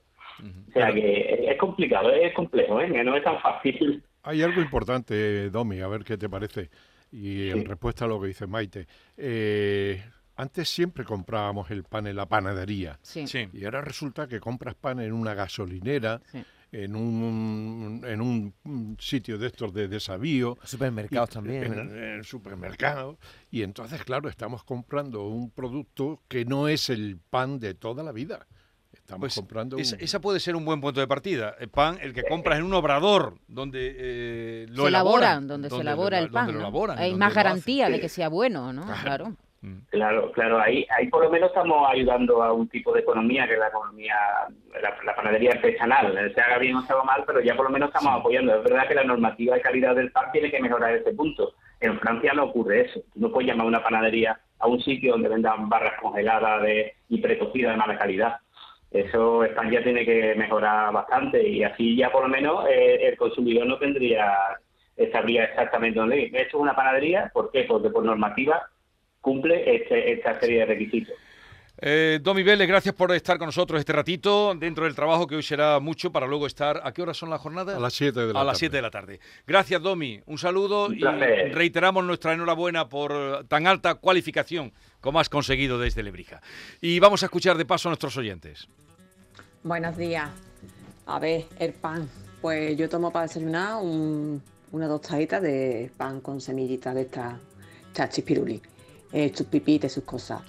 O 0.70 0.72
sea 0.72 0.94
que 0.94 1.52
es 1.52 1.58
complicado, 1.58 2.12
es 2.12 2.34
complejo, 2.34 2.80
¿eh? 2.80 3.04
no 3.04 3.16
es 3.16 3.24
tan 3.24 3.40
fácil. 3.42 4.02
Hay 4.24 4.42
algo 4.42 4.62
importante, 4.62 5.50
Domi, 5.50 5.82
a 5.82 5.88
ver 5.88 6.04
qué 6.04 6.18
te 6.18 6.30
parece. 6.30 6.70
Y 7.12 7.50
en 7.50 7.66
respuesta 7.66 8.06
a 8.06 8.08
lo 8.08 8.22
que 8.22 8.28
dice 8.28 8.46
Maite, 8.46 8.86
eh, 9.18 10.02
antes 10.36 10.70
siempre 10.70 11.04
comprábamos 11.04 11.72
el 11.72 11.84
pan 11.84 12.08
en 12.08 12.16
la 12.16 12.28
panadería. 12.28 13.00
Sí. 13.02 13.26
Y 13.52 13.66
ahora 13.66 13.82
resulta 13.82 14.28
que 14.28 14.40
compras 14.40 14.76
pan 14.76 15.00
en 15.00 15.12
una 15.12 15.34
gasolinera, 15.34 16.22
en, 16.72 16.96
un, 16.96 18.02
en 18.06 18.22
un 18.22 18.98
sitio 19.00 19.38
de 19.38 19.48
estos 19.48 19.74
de 19.74 19.88
desabío. 19.88 20.58
Supermercados 20.64 21.30
también. 21.30 21.64
En, 21.74 22.04
en 22.18 22.24
supermercados. 22.24 23.18
Y 23.52 23.64
entonces, 23.64 24.04
claro, 24.04 24.30
estamos 24.30 24.64
comprando 24.64 25.28
un 25.28 25.50
producto 25.52 26.22
que 26.28 26.46
no 26.46 26.68
es 26.68 26.90
el 26.90 27.18
pan 27.30 27.60
de 27.60 27.74
toda 27.74 28.04
la 28.04 28.12
vida. 28.12 28.46
Estamos 28.94 29.20
Pues 29.22 29.36
comprando 29.36 29.78
esa, 29.78 29.96
un- 29.96 30.02
esa 30.04 30.22
puede 30.22 30.40
ser 30.40 30.56
un 30.56 30.66
buen 30.66 30.82
punto 30.82 31.00
de 31.00 31.08
partida. 31.08 31.56
El 31.60 31.70
pan, 31.70 31.98
el 32.02 32.14
que 32.14 32.24
compras 32.24 32.60
en 32.60 32.66
un 32.66 32.74
obrador 32.74 33.40
donde 33.48 33.96
eh, 33.98 34.66
lo 34.70 34.84
se 34.84 34.90
elaboran, 34.90 34.90
elaboran, 34.90 35.48
donde, 35.48 35.70
se 35.70 35.76
elabora 35.78 36.18
el 36.20 36.26
donde 36.26 36.34
pan. 36.34 36.48
lo 36.48 36.54
¿no? 36.54 36.60
elaboran, 36.60 36.98
Hay 37.00 37.10
donde 37.12 37.26
más 37.26 37.34
garantía 37.34 37.90
de 37.90 38.00
que 38.00 38.10
sea 38.10 38.30
bueno, 38.30 38.72
¿no? 38.74 38.86
Claro. 38.86 39.02
Claro, 39.02 39.36
claro, 39.90 40.60
ahí, 40.60 40.86
ahí 40.96 41.08
por 41.08 41.24
lo 41.24 41.30
menos 41.30 41.50
estamos 41.50 41.90
ayudando 41.90 42.42
a 42.42 42.54
un 42.54 42.68
tipo 42.70 42.94
de 42.94 43.02
economía 43.02 43.48
que 43.48 43.54
es 43.54 43.60
la 43.60 43.68
economía, 43.68 44.16
la, 44.82 44.96
la 45.04 45.16
panadería 45.16 45.52
artesanal, 45.52 46.18
eh, 46.18 46.32
se 46.34 46.42
haga 46.42 46.58
bien 46.58 46.76
o 46.76 46.82
se 46.82 46.94
haga 46.94 47.04
mal, 47.04 47.24
pero 47.26 47.42
ya 47.42 47.56
por 47.56 47.66
lo 47.66 47.72
menos 47.72 47.90
estamos 47.90 48.20
apoyando. 48.20 48.56
Es 48.56 48.64
verdad 48.64 48.88
que 48.88 48.96
la 48.96 49.04
normativa 49.04 49.56
de 49.56 49.62
calidad 49.62 49.96
del 49.96 50.12
pan 50.12 50.32
tiene 50.32 50.50
que 50.50 50.62
mejorar 50.62 50.96
ese 50.96 51.14
punto. 51.14 51.54
En 51.82 52.00
Francia 52.00 52.34
no 52.34 52.46
ocurre 52.46 52.82
eso. 52.82 53.02
Tú 53.14 53.20
no 53.20 53.32
puedes 53.32 53.50
llamar 53.50 53.66
a 53.66 53.70
una 53.70 53.84
panadería 53.84 54.40
a 54.60 54.68
un 54.68 54.82
sitio 54.82 55.14
donde 55.14 55.30
vendan 55.30 55.70
barras 55.70 56.00
congeladas 56.02 56.62
de, 56.64 56.94
y 57.10 57.20
precocidas 57.20 57.72
de 57.72 57.78
mala 57.78 57.98
calidad. 57.98 58.38
Eso 58.92 59.44
España 59.44 59.84
tiene 59.84 60.06
que 60.06 60.34
mejorar 60.36 60.92
bastante 60.92 61.48
y 61.48 61.64
así 61.64 61.96
ya 61.96 62.12
por 62.12 62.24
lo 62.24 62.30
menos 62.30 62.66
eh, 62.68 63.08
el 63.08 63.18
consumidor 63.18 63.68
no 63.68 63.78
tendría, 63.78 64.34
sabría 65.12 65.46
exactamente 65.46 66.00
dónde 66.00 66.22
ir. 66.22 66.36
Esto 66.36 66.58
es 66.58 66.62
una 66.62 66.76
panadería, 66.76 67.30
¿por 67.34 67.52
qué? 67.52 67.66
Porque 67.66 67.90
por 67.90 68.04
normativa 68.04 68.68
cumple 69.22 69.76
este- 69.76 70.14
esta 70.14 70.40
serie 70.40 70.60
de 70.60 70.66
requisitos. 70.66 71.14
Eh, 71.82 72.20
Domi 72.22 72.44
Vélez, 72.44 72.68
gracias 72.68 72.94
por 72.94 73.10
estar 73.14 73.38
con 73.38 73.46
nosotros 73.46 73.80
este 73.80 73.94
ratito 73.94 74.54
dentro 74.54 74.84
del 74.84 74.94
trabajo 74.96 75.26
que 75.26 75.36
hoy 75.38 75.44
será 75.44 75.80
mucho 75.80 76.12
para 76.12 76.28
luego 76.28 76.46
estar. 76.46 76.82
¿A 76.84 76.92
qué 76.92 77.02
horas 77.02 77.16
son 77.16 77.30
las 77.30 77.40
jornadas? 77.40 77.78
A 77.78 77.80
las 77.80 77.94
7 77.94 78.20
de 78.20 78.34
la 78.34 78.42
A 78.42 78.44
las 78.44 78.54
tarde. 78.56 78.60
7 78.60 78.76
de 78.76 78.82
la 78.82 78.92
tarde. 78.92 79.20
Gracias, 79.48 79.82
Domi. 79.82 80.20
Un 80.26 80.38
saludo 80.38 80.88
Un 80.88 80.98
y 80.98 81.02
reiteramos 81.54 82.04
nuestra 82.04 82.34
enhorabuena 82.34 82.90
por 82.90 83.46
tan 83.48 83.66
alta 83.66 83.96
cualificación 83.96 84.74
como 85.00 85.22
has 85.22 85.30
conseguido 85.30 85.80
desde 85.80 86.04
Lebrija. 86.04 86.42
Y 86.82 87.00
vamos 87.00 87.24
a 87.24 87.28
escuchar 87.28 87.58
de 87.58 87.64
paso 87.66 87.88
a 87.88 87.92
nuestros 87.92 88.18
oyentes. 88.18 88.68
Buenos 89.64 89.96
días. 89.96 90.30
A 91.06 91.18
ver, 91.18 91.46
el 91.60 91.72
pan. 91.74 92.10
Pues 92.42 92.76
yo 92.78 92.90
tomo 92.90 93.10
para 93.12 93.28
desayunar 93.28 93.82
un- 93.82 94.42
una 94.74 94.88
tostadita 94.88 95.40
de 95.40 95.90
pan 95.98 96.20
con 96.20 96.42
semillitas 96.42 96.94
de 96.94 97.02
estas 97.04 97.36
chachispiruli, 97.94 98.62
eh, 99.12 99.32
sus 99.36 99.48
pipitas, 99.48 99.92
sus 99.92 100.04
cosas. 100.04 100.42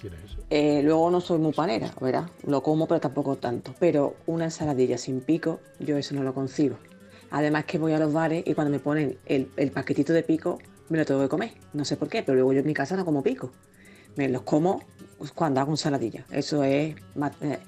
Eh, 0.49 0.81
luego 0.83 1.09
no 1.09 1.21
soy 1.21 1.39
muy 1.39 1.53
panera, 1.53 1.93
¿verdad? 1.99 2.29
Lo 2.45 2.61
como, 2.61 2.87
pero 2.87 2.99
tampoco 2.99 3.37
tanto. 3.37 3.73
Pero 3.79 4.15
una 4.27 4.45
ensaladilla 4.45 4.97
sin 4.97 5.21
pico, 5.21 5.59
yo 5.79 5.97
eso 5.97 6.13
no 6.15 6.23
lo 6.23 6.33
concibo. 6.33 6.77
Además 7.31 7.65
que 7.65 7.77
voy 7.77 7.93
a 7.93 7.99
los 7.99 8.11
bares 8.11 8.43
y 8.45 8.53
cuando 8.53 8.71
me 8.71 8.79
ponen 8.79 9.17
el, 9.25 9.49
el 9.55 9.71
paquetito 9.71 10.11
de 10.13 10.23
pico, 10.23 10.59
me 10.89 10.97
lo 10.97 11.05
tengo 11.05 11.21
que 11.21 11.29
comer. 11.29 11.53
No 11.73 11.85
sé 11.85 11.95
por 11.95 12.09
qué, 12.09 12.21
pero 12.21 12.35
luego 12.35 12.53
yo 12.53 12.59
en 12.59 12.67
mi 12.67 12.73
casa 12.73 12.95
no 12.97 13.05
como 13.05 13.23
pico. 13.23 13.51
Me 14.17 14.27
los 14.27 14.41
como 14.41 14.81
cuando 15.33 15.61
hago 15.61 15.71
ensaladilla. 15.71 16.25
Eso 16.29 16.63
es 16.63 16.95
eh, 17.41 17.59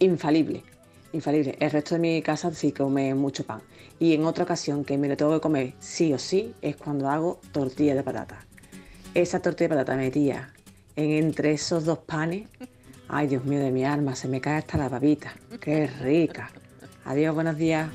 infalible. 0.00 0.64
Infalible. 1.12 1.56
El 1.60 1.70
resto 1.70 1.94
de 1.94 2.00
mi 2.00 2.22
casa 2.22 2.52
sí 2.52 2.72
come 2.72 3.14
mucho 3.14 3.44
pan. 3.44 3.60
Y 4.00 4.14
en 4.14 4.24
otra 4.24 4.44
ocasión 4.44 4.84
que 4.84 4.98
me 4.98 5.08
lo 5.08 5.16
tengo 5.16 5.32
que 5.32 5.40
comer 5.40 5.74
sí 5.78 6.12
o 6.12 6.18
sí 6.18 6.52
es 6.60 6.76
cuando 6.76 7.08
hago 7.08 7.40
tortilla 7.52 7.94
de 7.94 8.02
patata. 8.02 8.44
Esa 9.14 9.40
tortilla 9.40 9.68
de 9.68 9.74
patata 9.76 9.96
metida 9.96 10.52
en 10.96 11.10
entre 11.10 11.52
esos 11.52 11.84
dos 11.84 11.98
panes. 11.98 12.48
Ay, 13.08 13.28
Dios 13.28 13.44
mío 13.44 13.60
de 13.60 13.70
mi 13.70 13.84
alma, 13.84 14.14
se 14.16 14.28
me 14.28 14.40
cae 14.40 14.58
hasta 14.58 14.78
la 14.78 14.88
babita. 14.88 15.34
Qué 15.60 15.86
rica. 15.86 16.50
Adiós, 17.04 17.34
buenos 17.34 17.56
días. 17.58 17.90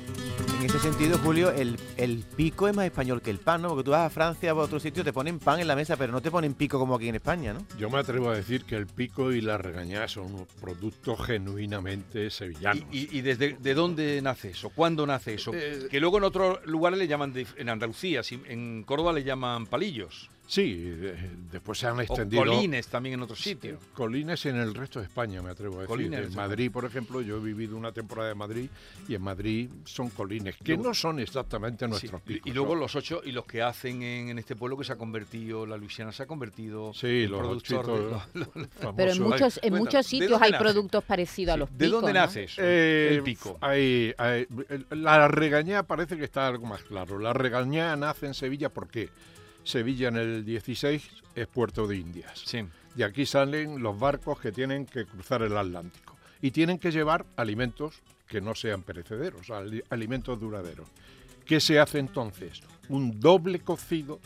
En 0.60 0.66
ese 0.66 0.78
sentido, 0.78 1.18
Julio, 1.18 1.50
el, 1.50 1.76
el 1.96 2.24
pico 2.36 2.68
es 2.68 2.76
más 2.76 2.84
español 2.86 3.20
que 3.20 3.30
el 3.30 3.38
pan, 3.38 3.60
¿no? 3.62 3.68
Porque 3.70 3.82
tú 3.82 3.90
vas 3.90 4.06
a 4.06 4.10
Francia 4.10 4.54
o 4.54 4.60
a 4.60 4.64
otro 4.64 4.78
sitio, 4.78 5.02
te 5.02 5.12
ponen 5.12 5.40
pan 5.40 5.58
en 5.58 5.66
la 5.66 5.74
mesa, 5.74 5.96
pero 5.96 6.12
no 6.12 6.20
te 6.22 6.30
ponen 6.30 6.54
pico 6.54 6.78
como 6.78 6.94
aquí 6.94 7.08
en 7.08 7.16
España, 7.16 7.52
¿no? 7.52 7.66
Yo 7.76 7.90
me 7.90 7.98
atrevo 7.98 8.30
a 8.30 8.36
decir 8.36 8.64
que 8.64 8.76
el 8.76 8.86
pico 8.86 9.32
y 9.32 9.40
la 9.40 9.58
regañada 9.58 10.06
son 10.06 10.32
unos 10.32 10.46
productos 10.60 11.20
genuinamente 11.26 12.30
sevillanos. 12.30 12.84
¿Y, 12.92 13.18
y 13.18 13.20
desde 13.22 13.56
de 13.60 13.74
dónde 13.74 14.22
nace 14.22 14.50
eso? 14.50 14.70
¿Cuándo 14.70 15.04
nace 15.06 15.34
eso? 15.34 15.50
Eh, 15.54 15.88
que 15.90 15.98
luego 15.98 16.18
en 16.18 16.24
otros 16.24 16.64
lugares 16.66 16.98
le 16.98 17.08
llaman, 17.08 17.34
en 17.56 17.68
Andalucía, 17.68 18.22
si- 18.22 18.40
en 18.46 18.84
Córdoba 18.84 19.12
le 19.12 19.24
llaman 19.24 19.66
palillos. 19.66 20.30
Sí, 20.50 20.74
eh, 20.84 21.30
después 21.52 21.78
se 21.78 21.86
han 21.86 21.96
O 21.98 22.00
extendido. 22.00 22.44
colines 22.44 22.88
también 22.88 23.14
en 23.14 23.22
otros 23.22 23.38
sitios. 23.38 23.78
Colines 23.94 24.44
en 24.46 24.56
el 24.56 24.74
resto 24.74 24.98
de 24.98 25.04
España, 25.06 25.40
me 25.42 25.50
atrevo 25.50 25.76
a 25.76 25.82
decir. 25.82 25.88
Colines 25.96 26.24
en 26.24 26.30
de 26.30 26.34
Madrid, 26.36 26.72
por 26.72 26.84
ejemplo, 26.84 27.20
yo 27.20 27.36
he 27.36 27.40
vivido 27.40 27.76
una 27.76 27.92
temporada 27.92 28.32
en 28.32 28.38
Madrid 28.38 28.68
y 29.06 29.14
en 29.14 29.22
Madrid 29.22 29.70
son 29.84 30.10
colines, 30.10 30.56
que 30.56 30.76
no 30.76 30.92
son 30.92 31.20
exactamente 31.20 31.86
nuestros 31.86 32.20
y- 32.26 32.32
picos. 32.34 32.50
y 32.50 32.52
luego 32.52 32.74
los 32.74 32.96
ocho 32.96 33.20
y 33.24 33.30
los 33.30 33.46
que 33.46 33.62
hacen 33.62 34.02
en, 34.02 34.30
en 34.30 34.38
este 34.40 34.56
pueblo 34.56 34.76
que 34.76 34.82
se 34.82 34.92
ha 34.92 34.96
convertido, 34.96 35.66
la 35.66 35.76
Luisiana 35.76 36.10
se 36.10 36.24
ha 36.24 36.26
convertido 36.26 36.92
Sí, 36.94 37.22
en 37.24 37.30
los 37.30 37.40
productor 37.40 37.86
de- 37.86 37.92
ochitos 37.92 38.28
lo- 38.34 38.40
lo- 38.56 38.68
lo- 38.82 38.96
Pero 38.96 39.12
en 39.12 39.22
muchos, 39.22 39.60
en 39.62 39.70
Bueno, 39.70 39.84
muchos 39.84 40.04
¿de 40.04 40.10
sitios 40.10 40.30
dónde 40.30 40.46
hay 40.46 40.50
nace? 40.50 40.64
productos 40.64 41.04
parecidos 41.04 41.54
a 41.54 41.56
los 41.58 41.70
¿De 41.70 41.84
picos. 41.86 42.02
dónde 42.02 42.12
¿no? 42.12 42.20
nace 42.26 42.42
eso? 42.42 42.60
Eh, 42.64 43.08
el 43.14 43.22
pico. 43.22 43.56
hay- 43.60 44.12
hay- 44.18 44.48
la 44.90 45.28
regañada 45.28 45.84
parece 45.84 46.16
que 46.16 46.24
está 46.24 46.48
algo 46.48 46.66
más 46.66 46.82
claro. 46.82 47.20
La 47.20 47.32
regañada 47.32 47.94
nace 47.94 48.26
en 48.26 48.34
Sevilla 48.34 48.68
porque 48.68 49.10
Sevilla 49.64 50.08
en 50.08 50.16
el 50.16 50.44
16 50.44 51.08
es 51.34 51.46
puerto 51.46 51.86
de 51.86 51.96
Indias. 51.96 52.42
Sí. 52.44 52.64
De 52.94 53.04
aquí 53.04 53.24
salen 53.26 53.82
los 53.82 53.98
barcos 53.98 54.40
que 54.40 54.52
tienen 54.52 54.86
que 54.86 55.06
cruzar 55.06 55.42
el 55.42 55.56
Atlántico 55.56 56.16
y 56.42 56.50
tienen 56.50 56.78
que 56.78 56.90
llevar 56.90 57.24
alimentos 57.36 58.00
que 58.26 58.40
no 58.40 58.54
sean 58.54 58.82
perecederos, 58.82 59.50
ali- 59.50 59.82
alimentos 59.90 60.38
duraderos. 60.40 60.88
¿Qué 61.44 61.60
se 61.60 61.78
hace 61.78 61.98
entonces? 61.98 62.60
Un 62.88 63.20
doble 63.20 63.60
cocido 63.60 64.20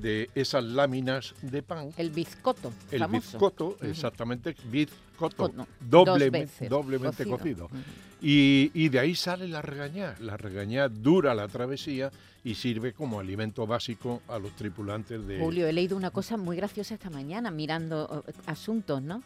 de 0.00 0.30
esas 0.34 0.64
láminas 0.64 1.34
de 1.42 1.62
pan. 1.62 1.92
El 1.96 2.10
bizcoto, 2.10 2.72
El 2.90 3.00
famoso. 3.00 3.30
bizcoto, 3.32 3.76
exactamente, 3.82 4.54
bizcoto, 4.70 5.52
doblemente, 5.80 6.68
doblemente 6.68 7.24
cocido. 7.26 7.68
cocido. 7.68 7.84
Y, 8.20 8.70
y 8.74 8.88
de 8.88 8.98
ahí 8.98 9.14
sale 9.14 9.46
la 9.48 9.62
regañá. 9.62 10.14
La 10.20 10.36
regañá 10.36 10.88
dura 10.88 11.34
la 11.34 11.48
travesía 11.48 12.10
y 12.44 12.54
sirve 12.54 12.92
como 12.92 13.20
alimento 13.20 13.66
básico 13.66 14.22
a 14.28 14.38
los 14.38 14.52
tripulantes 14.52 15.26
de... 15.26 15.40
Julio, 15.40 15.66
he 15.66 15.72
leído 15.72 15.96
una 15.96 16.10
cosa 16.10 16.36
muy 16.36 16.56
graciosa 16.56 16.94
esta 16.94 17.10
mañana 17.10 17.50
mirando 17.50 18.24
eh, 18.26 18.32
asuntos, 18.46 19.02
¿no? 19.02 19.22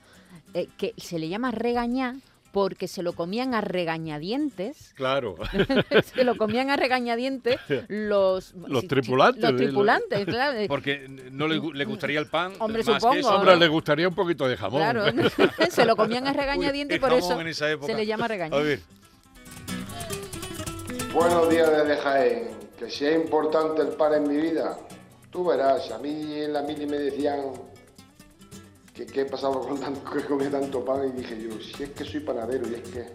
Eh, 0.55 0.69
que 0.77 0.95
se 0.97 1.19
le 1.19 1.29
llama 1.29 1.51
regañar 1.51 2.17
porque 2.53 2.89
se 2.89 3.03
lo 3.03 3.13
comían 3.13 3.55
a 3.55 3.61
regañadientes. 3.61 4.93
Claro. 4.97 5.37
se 6.15 6.25
lo 6.25 6.37
comían 6.37 6.71
a 6.71 6.77
regañadientes 6.77 7.57
los, 7.89 8.55
Los 8.55 8.81
si- 8.83 8.89
tripulantes, 8.89 9.43
Los 9.43 9.57
tripulantes, 9.57 10.25
claro. 10.27 10.59
Porque 10.69 11.07
no 11.31 11.47
le, 11.49 11.59
gu- 11.61 11.73
le 11.73 11.85
gustaría 11.85 12.19
el 12.19 12.27
pan 12.27 12.53
Hombre, 12.59 12.83
más 12.85 12.95
supongo, 12.97 13.15
que 13.15 13.21
eso. 13.21 13.35
Hombre, 13.37 13.57
le 13.57 13.69
gustaría 13.69 14.09
un 14.09 14.15
poquito 14.15 14.49
de 14.49 14.57
jamón. 14.57 14.81
Claro, 14.81 15.05
se 15.71 15.85
lo 15.85 15.97
comían 15.97 16.27
a 16.27 16.33
regañadientes 16.33 16.97
y 16.97 17.01
por 17.01 17.13
eso 17.13 17.41
en 17.41 17.47
esa 17.47 17.71
época. 17.71 17.87
se 17.87 17.95
le 17.95 18.07
llama 18.07 18.27
ver, 18.29 18.81
Buenos 21.13 21.49
días 21.49 21.71
desde 21.71 21.97
Jaén. 21.97 22.49
Que 22.79 22.89
sea 22.89 23.13
importante 23.13 23.83
el 23.83 23.89
pan 23.89 24.15
en 24.15 24.29
mi 24.29 24.37
vida. 24.41 24.79
Tú 25.31 25.45
verás, 25.45 25.91
a 25.91 25.99
mí 25.99 26.09
en 26.41 26.53
la 26.53 26.63
mili 26.63 26.87
me 26.87 26.97
decían 26.99 27.53
que 29.01 29.07
qué 29.07 29.25
pasaba 29.25 29.61
con 29.61 29.81
tanto, 29.81 30.11
que 30.11 30.23
comía 30.25 30.51
tanto 30.51 30.85
pan 30.85 31.09
y 31.09 31.21
dije 31.21 31.41
yo, 31.41 31.59
si 31.59 31.85
es 31.85 31.91
que 31.91 32.05
soy 32.05 32.21
panadero 32.21 32.69
y 32.69 32.75
es 32.75 32.83
que 32.83 33.07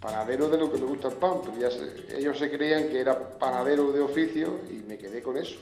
panadero 0.00 0.48
de 0.48 0.58
lo 0.58 0.72
que 0.72 0.78
me 0.78 0.86
gusta 0.86 1.08
el 1.08 1.14
pan, 1.14 1.34
pero 1.44 1.58
ya 1.60 1.68
ellos 2.16 2.36
se 2.36 2.50
creían 2.50 2.88
que 2.88 3.00
era 3.00 3.38
panadero 3.38 3.92
de 3.92 4.00
oficio 4.00 4.58
y 4.68 4.82
me 4.88 4.98
quedé 4.98 5.22
con 5.22 5.36
eso. 5.36 5.54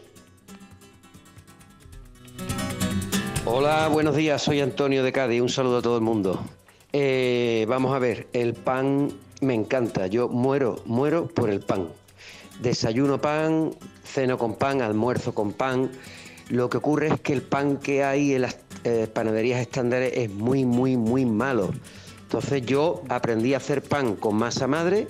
Hola, 3.44 3.88
buenos 3.88 4.16
días, 4.16 4.40
soy 4.40 4.60
Antonio 4.60 5.02
de 5.02 5.12
Cádiz, 5.12 5.42
un 5.42 5.50
saludo 5.50 5.78
a 5.78 5.82
todo 5.82 5.96
el 5.96 6.02
mundo. 6.02 6.40
Eh, 6.92 7.66
vamos 7.68 7.94
a 7.94 7.98
ver, 7.98 8.28
el 8.32 8.54
pan 8.54 9.12
me 9.42 9.54
encanta, 9.54 10.06
yo 10.06 10.28
muero, 10.28 10.80
muero 10.86 11.26
por 11.26 11.50
el 11.50 11.60
pan. 11.60 11.88
Desayuno 12.62 13.20
pan, 13.20 13.72
ceno 14.04 14.38
con 14.38 14.54
pan, 14.54 14.80
almuerzo 14.80 15.34
con 15.34 15.52
pan. 15.52 15.90
Lo 16.48 16.68
que 16.70 16.78
ocurre 16.78 17.08
es 17.08 17.20
que 17.20 17.32
el 17.32 17.42
pan 17.42 17.76
que 17.76 18.02
hay 18.02 18.34
en 18.34 18.42
las 18.42 18.56
eh, 18.84 19.06
panaderías 19.12 19.60
estándares 19.60 20.12
es 20.16 20.30
muy, 20.30 20.64
muy, 20.64 20.96
muy 20.96 21.24
malo. 21.24 21.70
Entonces 22.22 22.64
yo 22.64 23.02
aprendí 23.08 23.54
a 23.54 23.58
hacer 23.58 23.82
pan 23.82 24.16
con 24.16 24.36
masa 24.36 24.66
madre 24.66 25.08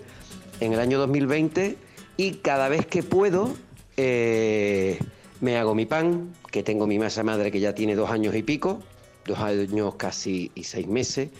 en 0.61 0.73
el 0.73 0.81
año 0.81 0.99
2020 0.99 1.77
y 2.17 2.31
cada 2.37 2.69
vez 2.69 2.87
que 2.87 3.03
puedo 3.03 3.55
eh, 3.97 4.99
me 5.41 5.57
hago 5.57 5.75
mi 5.75 5.87
pan, 5.87 6.33
que 6.51 6.63
tengo 6.63 6.87
mi 6.87 6.99
masa 6.99 7.23
madre 7.23 7.51
que 7.51 7.61
ya 7.61 7.75
tiene 7.75 7.95
dos 7.95 8.11
años 8.11 8.35
y 8.35 8.43
pico, 8.43 8.83
dos 9.27 9.39
años 9.39 9.95
casi 9.97 10.51
y 10.55 10.65
seis 10.65 10.87
meses. 10.87 11.31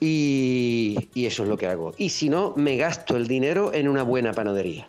Y, 0.00 1.10
y 1.14 1.26
eso 1.26 1.42
es 1.42 1.48
lo 1.48 1.58
que 1.58 1.66
hago. 1.66 1.92
Y 1.98 2.08
si 2.08 2.30
no, 2.30 2.54
me 2.56 2.76
gasto 2.76 3.16
el 3.16 3.28
dinero 3.28 3.74
en 3.74 3.88
una 3.88 4.02
buena 4.02 4.32
panadería. 4.32 4.88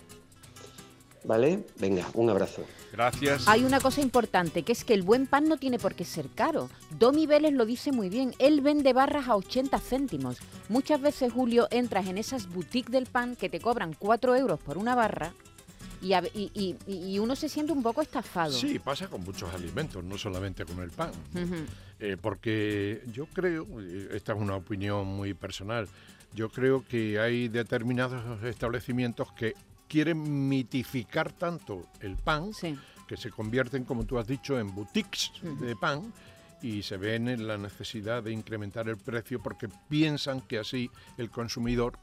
¿Vale? 1.23 1.63
Venga, 1.79 2.07
un 2.15 2.29
abrazo. 2.31 2.63
Gracias. 2.91 3.47
Hay 3.47 3.63
una 3.63 3.79
cosa 3.79 4.01
importante, 4.01 4.63
que 4.63 4.71
es 4.71 4.83
que 4.83 4.93
el 4.95 5.03
buen 5.03 5.27
pan 5.27 5.47
no 5.47 5.57
tiene 5.57 5.77
por 5.77 5.93
qué 5.93 6.03
ser 6.03 6.27
caro. 6.29 6.69
Domi 6.97 7.27
Vélez 7.27 7.53
lo 7.53 7.65
dice 7.65 7.91
muy 7.91 8.09
bien, 8.09 8.33
él 8.39 8.61
vende 8.61 8.91
barras 8.91 9.27
a 9.27 9.35
80 9.35 9.77
céntimos. 9.79 10.37
Muchas 10.67 10.99
veces, 10.99 11.31
Julio, 11.31 11.67
entras 11.69 12.07
en 12.07 12.17
esas 12.17 12.47
boutiques 12.51 12.91
del 12.91 13.05
pan 13.05 13.35
que 13.35 13.49
te 13.49 13.59
cobran 13.59 13.93
4 13.97 14.35
euros 14.35 14.59
por 14.59 14.77
una 14.79 14.95
barra 14.95 15.31
y, 16.01 16.13
a- 16.13 16.23
y- 16.33 16.51
y- 16.87 16.93
y 17.13 17.19
uno 17.19 17.35
se 17.35 17.49
siente 17.49 17.71
un 17.71 17.83
poco 17.83 18.01
estafado. 18.01 18.51
Sí, 18.53 18.79
pasa 18.79 19.07
con 19.07 19.23
muchos 19.23 19.53
alimentos, 19.53 20.03
no 20.03 20.17
solamente 20.17 20.65
con 20.65 20.79
el 20.79 20.89
pan. 20.89 21.11
Eh, 21.99 22.17
porque 22.19 23.03
yo 23.13 23.27
creo, 23.27 23.67
eh, 23.79 24.09
esta 24.13 24.33
es 24.33 24.39
una 24.39 24.55
opinión 24.55 25.05
muy 25.05 25.35
personal, 25.35 25.87
yo 26.33 26.49
creo 26.49 26.83
que 26.89 27.19
hay 27.19 27.47
determinados 27.47 28.41
establecimientos 28.43 29.31
que 29.33 29.53
quieren 29.91 30.48
mitificar 30.48 31.33
tanto 31.33 31.88
el 32.00 32.15
pan 32.15 32.51
que 33.07 33.17
se 33.17 33.29
convierten, 33.29 33.83
como 33.83 34.05
tú 34.05 34.17
has 34.17 34.25
dicho, 34.25 34.57
en 34.57 34.74
boutiques 34.74 35.31
de 35.60 35.75
pan 35.75 36.13
y 36.62 36.81
se 36.83 36.95
ven 36.95 37.27
en 37.27 37.45
la 37.45 37.57
necesidad 37.57 38.24
de 38.24 38.31
incrementar 38.31 38.88
el 38.88 38.95
precio 38.95 39.41
porque 39.43 39.67
piensan 39.89 40.39
que 40.41 40.60
así 40.60 40.89
el 41.17 41.29
consumidor 41.29 41.98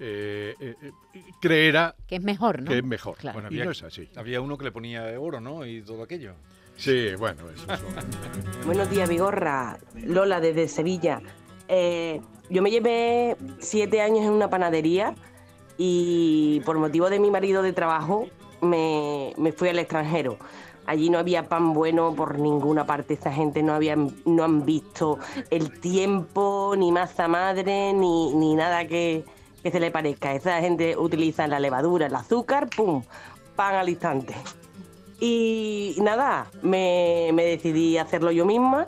eh, 0.00 0.54
eh, 0.58 0.74
eh, 0.82 0.92
creerá 1.40 1.94
Que 2.08 2.16
es 2.16 2.22
mejor, 2.22 2.60
¿no? 2.62 2.70
que 2.72 2.78
es 2.78 2.84
mejor. 2.84 3.16
Bueno, 3.22 3.42
y 3.42 3.46
había, 3.46 3.64
no 3.66 3.70
es 3.70 3.82
así. 3.84 4.08
había 4.16 4.40
uno 4.40 4.58
que 4.58 4.64
le 4.64 4.72
ponía 4.72 5.04
oro, 5.20 5.40
¿no? 5.40 5.64
Y 5.64 5.82
todo 5.82 6.02
aquello. 6.02 6.34
Sí, 6.76 7.14
bueno, 7.16 7.48
eso 7.50 7.66
son- 7.66 8.66
Buenos 8.66 8.90
días, 8.90 9.08
Vigorra. 9.08 9.78
Lola, 9.94 10.40
desde 10.40 10.66
Sevilla. 10.68 11.20
Eh, 11.68 12.20
yo 12.50 12.62
me 12.62 12.70
llevé 12.70 13.36
siete 13.60 14.00
años 14.00 14.24
en 14.24 14.32
una 14.32 14.48
panadería 14.50 15.14
y 15.78 16.60
por 16.66 16.76
motivo 16.76 17.08
de 17.08 17.20
mi 17.20 17.30
marido 17.30 17.62
de 17.62 17.72
trabajo 17.72 18.26
me, 18.60 19.32
me 19.38 19.52
fui 19.52 19.68
al 19.68 19.78
extranjero. 19.78 20.36
Allí 20.86 21.10
no 21.10 21.18
había 21.18 21.48
pan 21.48 21.74
bueno 21.74 22.14
por 22.14 22.38
ninguna 22.38 22.86
parte. 22.86 23.14
Esta 23.14 23.30
gente 23.30 23.62
no, 23.62 23.74
había, 23.74 23.94
no 24.24 24.42
han 24.42 24.64
visto 24.64 25.18
el 25.50 25.78
tiempo, 25.80 26.74
ni 26.76 26.90
masa 26.90 27.28
madre, 27.28 27.92
ni, 27.92 28.34
ni 28.34 28.54
nada 28.54 28.86
que, 28.86 29.22
que 29.62 29.70
se 29.70 29.80
le 29.80 29.90
parezca. 29.90 30.32
Esa 30.32 30.60
gente 30.60 30.96
utiliza 30.96 31.46
la 31.46 31.60
levadura, 31.60 32.06
el 32.06 32.14
azúcar, 32.14 32.68
¡pum! 32.74 33.02
Pan 33.54 33.74
al 33.74 33.90
instante. 33.90 34.34
Y 35.20 35.96
nada, 36.00 36.46
me, 36.62 37.32
me 37.34 37.44
decidí 37.44 37.98
a 37.98 38.02
hacerlo 38.02 38.30
yo 38.30 38.46
misma. 38.46 38.86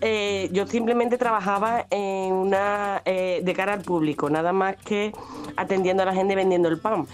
Eh, 0.00 0.48
yo 0.52 0.66
simplemente 0.66 1.18
trabajaba 1.18 1.86
en 1.90 2.32
una 2.32 3.02
eh, 3.04 3.40
de 3.42 3.52
cara 3.54 3.72
al 3.72 3.82
público, 3.82 4.30
nada 4.30 4.52
más 4.52 4.76
que 4.76 5.12
atendiendo 5.56 6.04
a 6.04 6.06
la 6.06 6.14
gente 6.14 6.36
vendiendo 6.36 6.68
el 6.68 6.78
pan. 6.78 7.06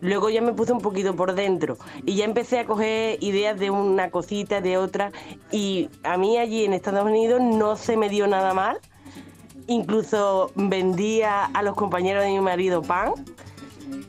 Luego 0.00 0.28
ya 0.28 0.42
me 0.42 0.52
puse 0.52 0.72
un 0.72 0.80
poquito 0.80 1.14
por 1.14 1.34
dentro 1.34 1.76
y 2.04 2.16
ya 2.16 2.24
empecé 2.24 2.58
a 2.58 2.64
coger 2.64 3.22
ideas 3.22 3.58
de 3.60 3.70
una 3.70 4.10
cosita, 4.10 4.60
de 4.60 4.76
otra. 4.76 5.12
Y 5.52 5.88
a 6.02 6.16
mí 6.16 6.36
allí 6.38 6.64
en 6.64 6.72
Estados 6.72 7.04
Unidos 7.04 7.40
no 7.40 7.76
se 7.76 7.96
me 7.96 8.08
dio 8.08 8.26
nada 8.26 8.52
mal. 8.54 8.78
Incluso 9.68 10.50
vendía 10.56 11.44
a 11.44 11.62
los 11.62 11.76
compañeros 11.76 12.24
de 12.24 12.30
mi 12.30 12.40
marido 12.40 12.82
pan. 12.82 13.12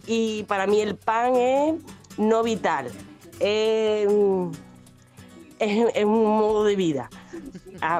Y 0.08 0.44
para 0.44 0.66
mí 0.66 0.80
el 0.80 0.96
pan 0.96 1.36
es 1.36 1.76
no 2.18 2.42
vital. 2.42 2.88
Es, 3.40 4.08
es- 5.60 5.88
es 5.94 6.06
un 6.06 6.24
modo 6.26 6.64
de 6.64 6.76
vida. 6.76 7.10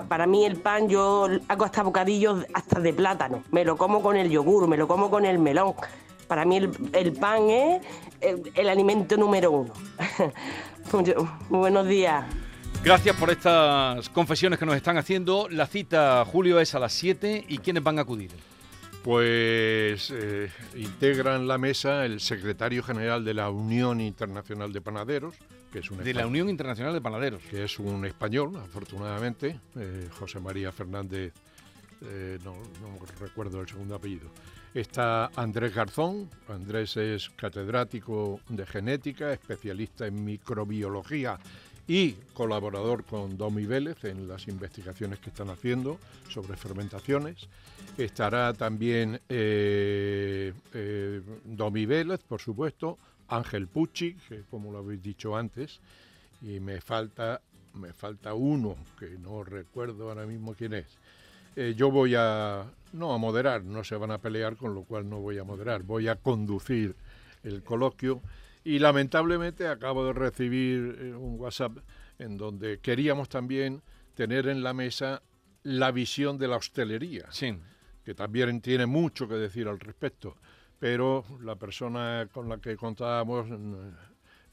Para 0.08 0.28
mí 0.28 0.46
el 0.46 0.58
pan 0.58 0.90
yo 0.90 1.28
hago 1.48 1.66
hasta 1.66 1.84
bocadillos 1.84 2.46
hasta 2.54 2.80
de 2.80 2.94
plátano. 2.94 3.44
Me 3.52 3.66
lo 3.66 3.78
como 3.78 4.02
con 4.02 4.16
el 4.16 4.30
yogur, 4.30 4.68
me 4.68 4.78
lo 4.78 4.88
como 4.88 5.10
con 5.10 5.26
el 5.26 5.40
melón. 5.40 5.74
Para 6.28 6.46
mí 6.46 6.58
el, 6.58 6.72
el 6.94 7.14
pan 7.14 7.50
es 7.50 7.82
el, 8.22 8.52
el 8.56 8.70
alimento 8.70 9.18
número 9.18 9.52
uno. 9.52 9.74
Buenos 11.50 11.88
días. 11.88 12.26
Gracias 12.84 13.16
por 13.16 13.30
estas 13.30 14.10
confesiones 14.10 14.60
que 14.60 14.66
nos 14.66 14.76
están 14.76 14.98
haciendo. 14.98 15.48
La 15.50 15.68
cita, 15.68 16.26
Julio, 16.26 16.60
es 16.60 16.76
a 16.76 16.80
las 16.80 16.92
7 16.92 17.46
y 17.48 17.60
¿quiénes 17.60 17.82
van 17.82 17.98
a 17.98 18.02
acudir? 18.02 18.32
Pues 19.04 20.12
eh, 20.14 20.50
integran 20.76 21.48
la 21.48 21.58
mesa 21.58 22.06
el 22.06 22.20
secretario 22.20 22.84
general 22.84 23.24
de 23.24 23.34
la 23.34 23.50
Unión 23.50 24.02
Internacional 24.02 24.74
de 24.74 24.82
Panaderos, 24.82 25.36
que 25.74 25.80
es 25.80 25.90
un 25.90 26.04
De 26.04 26.14
la 26.14 26.28
Unión 26.28 26.50
Internacional 26.50 26.94
de 26.94 27.02
Panaderos. 27.02 27.42
que 27.50 27.64
es 27.64 27.80
un 27.80 28.06
español, 28.06 28.56
afortunadamente, 28.58 29.60
eh, 29.76 30.08
José 30.20 30.40
María 30.40 30.72
Fernández, 30.72 31.34
eh, 32.02 32.38
no, 32.44 32.54
no 32.54 33.00
recuerdo 33.20 33.60
el 33.60 33.68
segundo 33.68 33.96
apellido. 33.96 34.30
Está 34.74 35.32
Andrés 35.36 35.74
Garzón, 35.74 36.30
Andrés 36.48 36.96
es 36.98 37.30
catedrático 37.32 38.40
de 38.50 38.66
genética, 38.68 39.34
especialista 39.34 40.06
en 40.06 40.24
microbiología 40.24 41.40
y 41.88 42.14
colaborador 42.34 43.04
con 43.04 43.38
Domi 43.38 43.66
Vélez 43.66 44.04
en 44.06 44.28
las 44.28 44.48
investigaciones 44.48 45.20
que 45.20 45.30
están 45.30 45.50
haciendo 45.50 46.00
sobre 46.30 46.56
fermentaciones. 46.56 47.48
Estará 47.98 48.54
también 48.54 49.20
eh, 49.28 50.54
eh, 50.74 51.22
Domi 51.44 51.86
Vélez, 51.86 52.22
por 52.22 52.40
supuesto, 52.40 52.98
Ángel 53.36 53.68
Pucci, 53.68 54.16
que 54.28 54.44
como 54.50 54.72
lo 54.72 54.80
habéis 54.80 55.02
dicho 55.02 55.36
antes, 55.36 55.80
y 56.42 56.60
me 56.60 56.82
falta, 56.82 57.42
me 57.74 57.94
falta 57.94 58.34
uno, 58.34 58.76
que 59.00 59.18
no 59.18 59.44
recuerdo 59.44 60.10
ahora 60.10 60.26
mismo 60.26 60.54
quién 60.54 60.74
es. 60.74 60.98
Eh, 61.56 61.74
yo 61.78 61.92
voy 61.92 62.16
a, 62.16 62.66
no 62.94 63.14
a 63.14 63.18
moderar, 63.18 63.64
no 63.64 63.84
se 63.84 63.96
van 63.96 64.12
a 64.12 64.20
pelear, 64.20 64.56
con 64.56 64.74
lo 64.74 64.84
cual 64.84 65.10
no 65.10 65.20
voy 65.20 65.38
a 65.38 65.44
moderar, 65.44 65.84
voy 65.84 66.08
a 66.08 66.16
conducir 66.16 66.96
el 67.44 67.64
coloquio. 67.64 68.22
Y 68.64 68.80
lamentablemente 68.80 69.68
acabo 69.68 70.06
de 70.06 70.14
recibir 70.14 70.98
eh, 71.00 71.14
un 71.14 71.40
WhatsApp 71.40 71.78
en 72.20 72.38
donde 72.38 72.80
queríamos 72.80 73.30
también 73.30 73.82
tener 74.16 74.48
en 74.48 74.64
la 74.64 74.74
mesa 74.74 75.22
la 75.64 75.92
visión 75.92 76.38
de 76.38 76.48
la 76.48 76.58
hostelería, 76.58 77.30
que 78.04 78.14
también 78.14 78.62
tiene 78.62 78.86
mucho 78.86 79.28
que 79.28 79.36
decir 79.36 79.68
al 79.68 79.80
respecto, 79.80 80.36
pero 80.84 81.24
la 81.42 81.56
persona 81.56 82.28
con 82.34 82.50
la 82.50 82.58
que 82.58 82.76
contábamos 82.76 83.48
mm, 83.48 83.74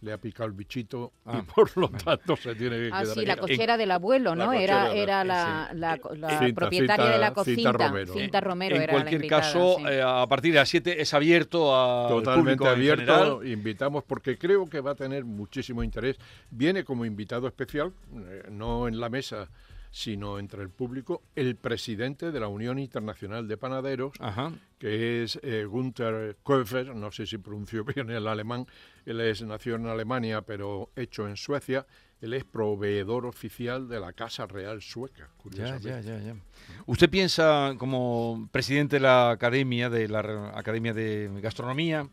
le 0.02 0.12
ha 0.12 0.16
picado 0.18 0.46
el 0.46 0.52
bichito 0.52 1.10
Ah, 1.26 1.40
y 1.40 1.42
por 1.42 1.76
lo 1.76 1.88
tanto 1.88 2.36
se 2.36 2.54
tiene 2.54 2.76
que 2.76 2.90
Ah, 2.92 3.00
quedar 3.02 3.14
sí, 3.16 3.26
la 3.26 3.36
cochera 3.36 3.76
del 3.76 3.90
abuelo, 3.90 4.36
La 4.36 4.46
¿no? 4.46 4.52
Era, 4.52 4.92
era 4.92 5.22
sí. 5.22 5.26
la, 5.28 5.70
la- 5.74 6.00
la 6.14 6.38
Cinta, 6.38 6.54
propietaria 6.54 7.04
Cinta- 7.04 7.12
de 7.12 7.18
la 7.18 7.26
Cinta 7.26 7.34
cocina. 7.34 7.72
Romero. 7.72 8.12
Cinta 8.14 8.40
Romero 8.40 8.76
en 8.76 8.82
era 8.82 8.92
la 8.92 8.98
cualquier 9.00 9.20
invitada, 9.22 9.42
caso, 9.42 9.76
sí. 9.78 9.84
eh, 9.88 10.02
a 10.06 10.24
partir 10.28 10.52
de 10.52 10.58
las 10.60 10.68
7 10.68 11.02
es 11.02 11.12
abierto 11.14 11.74
a 11.76 12.06
Totalmente 12.08 12.42
público 12.56 12.64
en 12.66 12.70
abierto, 12.70 13.12
general. 13.40 13.46
invitamos 13.48 14.04
porque 14.04 14.38
creo 14.38 14.68
que 14.68 14.80
va 14.80 14.92
a 14.92 14.94
tener 14.94 15.24
muchísimo 15.24 15.82
interés. 15.82 16.16
Viene 16.52 16.84
como 16.84 17.04
invitado 17.04 17.48
especial, 17.48 17.92
eh, 18.14 18.44
no 18.52 18.86
en 18.86 19.00
la 19.00 19.08
mesa, 19.08 19.48
sino 19.90 20.38
entre 20.38 20.62
el 20.62 20.70
público, 20.70 21.22
el 21.34 21.56
presidente 21.56 22.30
de 22.30 22.40
la 22.40 22.48
Unión 22.48 22.78
Internacional 22.78 23.48
de 23.48 23.56
Panaderos, 23.56 24.12
que 24.78 25.22
es 25.22 25.38
eh, 25.42 25.64
Gunther 25.64 26.36
Köfer, 26.44 26.94
no 26.94 27.10
sé 27.10 27.26
si 27.26 27.38
pronunció 27.38 27.84
bien 27.96 28.10
el 28.10 28.28
alemán, 28.28 28.66
él 29.04 29.20
es 29.20 29.42
nació 29.42 29.74
en 29.76 29.86
Alemania 29.86 30.42
pero 30.42 30.90
hecho 30.94 31.26
en 31.26 31.36
Suecia, 31.36 31.86
él 32.20 32.34
es 32.34 32.44
proveedor 32.44 33.26
oficial 33.26 33.88
de 33.88 33.98
la 33.98 34.12
Casa 34.12 34.46
Real 34.46 34.80
Sueca, 34.80 35.28
curiosamente. 35.38 35.88
ya, 35.88 36.00
ya, 36.00 36.18
ya. 36.20 36.36
¿Usted 36.86 37.08
piensa, 37.08 37.74
como 37.78 38.48
presidente 38.52 38.96
de 38.96 39.00
la 39.00 39.30
Academia, 39.30 39.88
de 39.88 40.06
la 40.06 40.52
Academia 40.54 40.92
de 40.92 41.30
Gastronomía, 41.40 42.06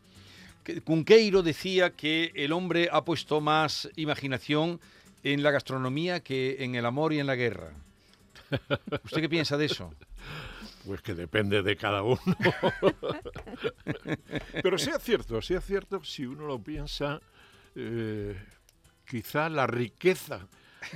que 0.64 0.80
Cunqueiro 0.80 1.42
decía 1.42 1.90
que 1.90 2.32
el 2.34 2.52
hombre 2.52 2.88
ha 2.90 3.04
puesto 3.04 3.40
más 3.40 3.88
imaginación 3.96 4.80
en 5.22 5.42
la 5.42 5.50
gastronomía 5.50 6.20
que 6.20 6.64
en 6.64 6.74
el 6.74 6.86
amor 6.86 7.12
y 7.12 7.20
en 7.20 7.26
la 7.26 7.36
guerra? 7.36 7.72
¿Usted 9.04 9.20
qué 9.20 9.28
piensa 9.28 9.56
de 9.56 9.66
eso? 9.66 9.92
Pues 10.86 11.02
que 11.02 11.14
depende 11.14 11.62
de 11.62 11.76
cada 11.76 12.02
uno. 12.02 12.20
Pero 14.62 14.78
sí 14.78 14.90
es 14.90 15.02
cierto, 15.02 15.42
sí 15.42 15.54
es 15.54 15.64
cierto, 15.64 16.02
si 16.02 16.24
uno 16.24 16.46
lo 16.46 16.58
piensa, 16.58 17.20
eh, 17.74 18.40
quizá 19.04 19.48
la 19.48 19.66
riqueza 19.66 20.46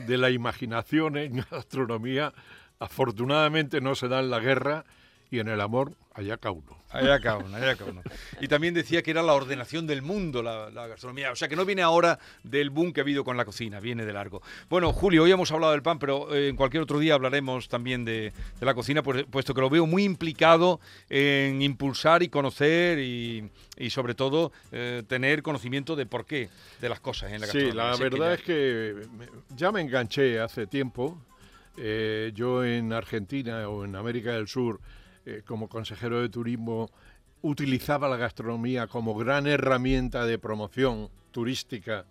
de 0.07 0.17
la 0.17 0.31
imaginación 0.31 1.17
en 1.17 1.45
gastronomía 1.51 2.33
afortunadamente 2.79 3.81
no 3.81 3.95
se 3.95 4.09
da 4.09 4.21
en 4.21 4.31
la 4.31 4.41
guerra 4.41 4.85
y 5.33 5.41
en 5.41 5.49
el 5.49 5.61
amor 5.63 5.95
allá 6.15 6.37
cada 6.37 6.53
uno. 6.53 6.77
Allá 6.91 7.19
cada 7.21 7.39
uno, 7.39 7.57
allá 7.57 7.75
cada 7.75 7.91
uno. 7.91 8.03
Y 8.39 8.49
también 8.49 8.75
decía 8.75 9.03
que 9.03 9.11
era 9.13 9.23
la 9.23 9.33
ordenación 9.33 9.87
del 9.87 10.03
mundo 10.03 10.43
la, 10.43 10.69
la 10.69 10.87
gastronomía. 10.87 11.33
O 11.33 11.37
sea, 11.37 11.49
que 11.49 11.57
no 11.57 11.65
viene 11.65 11.81
ahora 11.81 12.19
del 12.43 12.69
boom 12.69 12.93
que 12.93 13.01
ha 13.01 13.03
habido 13.03 13.25
con 13.25 13.39
la 13.39 13.47
cocina, 13.47 13.81
viene 13.81 14.05
de 14.05 14.13
largo. 14.13 14.43
Bueno, 14.69 14.93
Julio, 14.93 15.23
hoy 15.23 15.33
hemos 15.33 15.51
hablado 15.53 15.73
del 15.73 15.81
pan, 15.83 15.99
pero 15.99 16.35
eh, 16.35 16.49
en 16.51 16.57
cualquier 16.57 16.83
otro 16.83 16.99
día 16.99 17.15
hablaremos 17.15 17.71
también 17.71 18.05
de, 18.05 18.31
de 18.61 18.67
la 18.67 18.75
cocina, 18.75 19.03
pues- 19.03 19.25
puesto 19.25 19.55
que 19.55 19.63
lo 19.63 19.71
veo 19.71 19.87
muy 19.87 20.05
implicado 20.05 20.81
en 21.09 21.63
impulsar 21.63 22.23
y 22.23 22.29
conocer 22.29 22.99
y, 22.99 23.51
y 23.79 23.89
sobre 23.89 24.15
todo 24.15 24.53
eh, 24.71 25.03
tener 25.09 25.43
conocimiento 25.43 25.97
de 25.97 26.05
por 26.05 26.27
qué 26.27 26.51
de 26.83 26.89
las 26.91 27.01
cosas 27.01 27.33
en 27.33 27.41
la 27.41 27.47
Sí, 27.47 27.71
gastronomía. 27.71 27.75
la 27.85 27.91
Así 27.93 28.03
que 28.03 28.09
verdad 28.11 28.27
ya- 28.29 28.35
es 28.35 28.43
que 28.43 28.95
ya 29.57 29.73
me 29.73 29.81
enganché 29.81 30.41
hace 30.41 30.67
tiempo. 30.67 31.19
Eh, 31.79 32.33
yo 32.35 32.63
en 32.67 32.93
Argentina 32.93 33.67
o 33.71 33.87
en 33.87 33.97
América 33.97 34.33
del 34.33 34.47
Sur, 34.47 34.79
eh, 35.27 35.43
como 35.45 35.69
consejero 35.69 36.21
de 36.21 36.29
turismo, 36.29 36.91
utilizaba 37.43 38.09
la 38.09 38.17
gastronomía 38.17 38.87
como 38.87 39.15
gran 39.15 39.47
herramienta 39.47 40.25
de 40.27 40.39
promoción 40.39 41.09
turística 41.31 42.05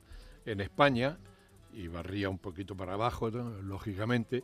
en 0.46 0.62
España 0.62 1.18
y 1.74 1.88
barría 1.88 2.30
un 2.30 2.38
poquito 2.38 2.76
para 2.76 2.94
abajo, 2.94 3.32
¿no? 3.32 3.62
lógicamente. 3.62 4.44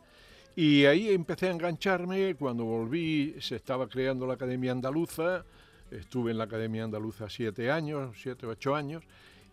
Y 0.56 0.86
ahí 0.86 1.10
empecé 1.10 1.48
a 1.48 1.52
engancharme. 1.52 2.34
Cuando 2.34 2.64
volví, 2.64 3.36
se 3.40 3.56
estaba 3.56 3.88
creando 3.88 4.26
la 4.26 4.34
Academia 4.34 4.72
Andaluza. 4.72 5.44
Estuve 5.90 6.32
en 6.32 6.38
la 6.38 6.44
Academia 6.44 6.84
Andaluza 6.84 7.28
siete 7.28 7.70
años, 7.70 8.16
siete 8.20 8.46
o 8.46 8.50
ocho 8.50 8.74
años, 8.74 9.02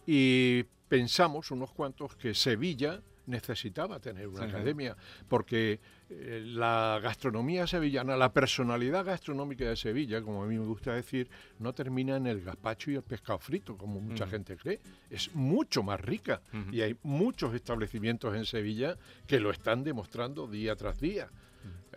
y 0.08 0.64
pensamos 0.88 1.52
unos 1.52 1.72
cuantos 1.72 2.16
que 2.16 2.34
Sevilla 2.34 3.02
necesitaba 3.28 4.00
tener 4.00 4.28
una 4.28 4.44
Sí, 4.44 4.50
academia, 4.50 4.96
porque 5.28 5.80
eh, 6.10 6.44
la 6.46 7.00
gastronomía 7.02 7.66
sevillana, 7.66 8.16
la 8.16 8.32
personalidad 8.32 9.06
gastronómica 9.06 9.66
de 9.66 9.76
Sevilla, 9.76 10.22
como 10.22 10.44
a 10.44 10.48
mí 10.48 10.58
me 10.58 10.66
gusta 10.66 10.94
decir, 10.94 11.30
no 11.60 11.74
termina 11.74 12.16
en 12.18 12.28
el 12.28 12.42
gazpacho 12.42 12.92
y 12.92 12.96
el 12.96 13.02
pescado 13.04 13.40
frito, 13.40 13.78
como 13.78 14.00
mucha 14.00 14.26
Ujú. 14.26 14.32
gente 14.32 14.56
cree. 14.58 14.80
Es 15.10 15.34
mucho 15.34 15.82
más 15.84 16.00
rica 16.00 16.42
y 16.72 16.82
hay 16.82 16.96
muchos 17.04 17.54
establecimientos 17.54 18.36
en 18.36 18.46
Sevilla 18.46 18.98
que 19.26 19.40
lo 19.40 19.50
están 19.52 19.84
demostrando 19.84 20.48
día 20.48 20.76
tras 20.76 21.00
día. 21.00 21.30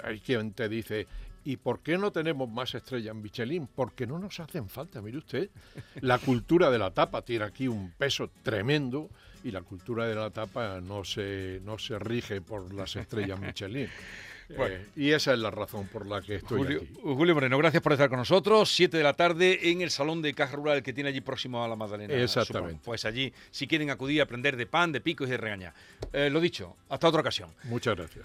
Hay 0.03 0.21
quien 0.21 0.53
te 0.53 0.69
dice, 0.69 1.07
¿y 1.45 1.57
por 1.57 1.81
qué 1.81 1.99
no 1.99 2.11
tenemos 2.13 2.49
más 2.49 2.75
estrellas 2.75 3.15
en 3.15 3.21
Michelin? 3.23 3.67
Porque 3.67 4.07
no 4.07 4.19
nos 4.19 4.41
hacen 4.41 4.69
falta, 4.69 5.03
mire 5.03 5.19
usted. 5.19 5.51
La 6.01 6.19
cultura 6.19 6.71
de 6.71 6.79
la 6.79 6.93
tapa 6.93 7.23
tiene 7.23 7.45
aquí 7.45 7.69
un 7.69 7.91
peso 7.99 8.31
tremendo 8.43 9.11
y 9.45 9.51
la 9.51 9.63
cultura 9.63 10.07
de 10.07 10.15
la 10.15 10.31
tapa 10.31 10.81
no 10.81 11.05
se, 11.05 11.61
no 11.65 11.79
se 11.79 11.99
rige 11.99 12.41
por 12.41 12.73
las 12.73 12.97
estrellas 12.97 13.39
Michelin. 13.41 13.89
Bueno. 14.57 14.77
Eh, 14.77 14.87
y 14.97 15.11
esa 15.11 15.35
es 15.35 15.39
la 15.39 15.51
razón 15.51 15.89
por 15.89 16.07
la 16.07 16.23
que 16.23 16.37
estoy 16.37 16.59
Julio, 16.59 16.79
aquí. 16.79 16.95
Julio 17.03 17.35
Moreno, 17.35 17.59
gracias 17.59 17.83
por 17.83 17.93
estar 17.93 18.09
con 18.09 18.19
nosotros. 18.19 18.75
Siete 18.75 18.97
de 18.97 19.03
la 19.03 19.13
tarde 19.13 19.71
en 19.71 19.83
el 19.83 19.91
Salón 19.91 20.23
de 20.23 20.33
Caja 20.33 20.57
Rural 20.57 20.83
que 20.83 20.93
tiene 20.93 21.11
allí 21.11 21.21
próximo 21.21 21.63
a 21.63 21.69
la 21.69 21.77
Magdalena. 21.77 22.15
Exactamente. 22.15 22.71
supongo. 22.71 22.85
Pues 22.85 23.05
allí, 23.05 23.33
si 23.51 23.67
quieren 23.67 23.91
acudir 23.91 24.21
a 24.21 24.25
aprender 24.25 24.57
de 24.57 24.67
pan, 24.67 24.91
de 24.91 25.03
picos 25.03 25.29
y 25.29 25.33
de 25.33 25.37
regañar. 25.37 25.75
Eh, 26.13 26.31
lo 26.31 26.41
dicho, 26.41 26.77
hasta 26.89 27.09
otra 27.09 27.21
ocasión. 27.21 27.51
Muchas 27.65 27.95
gracias. 27.95 28.25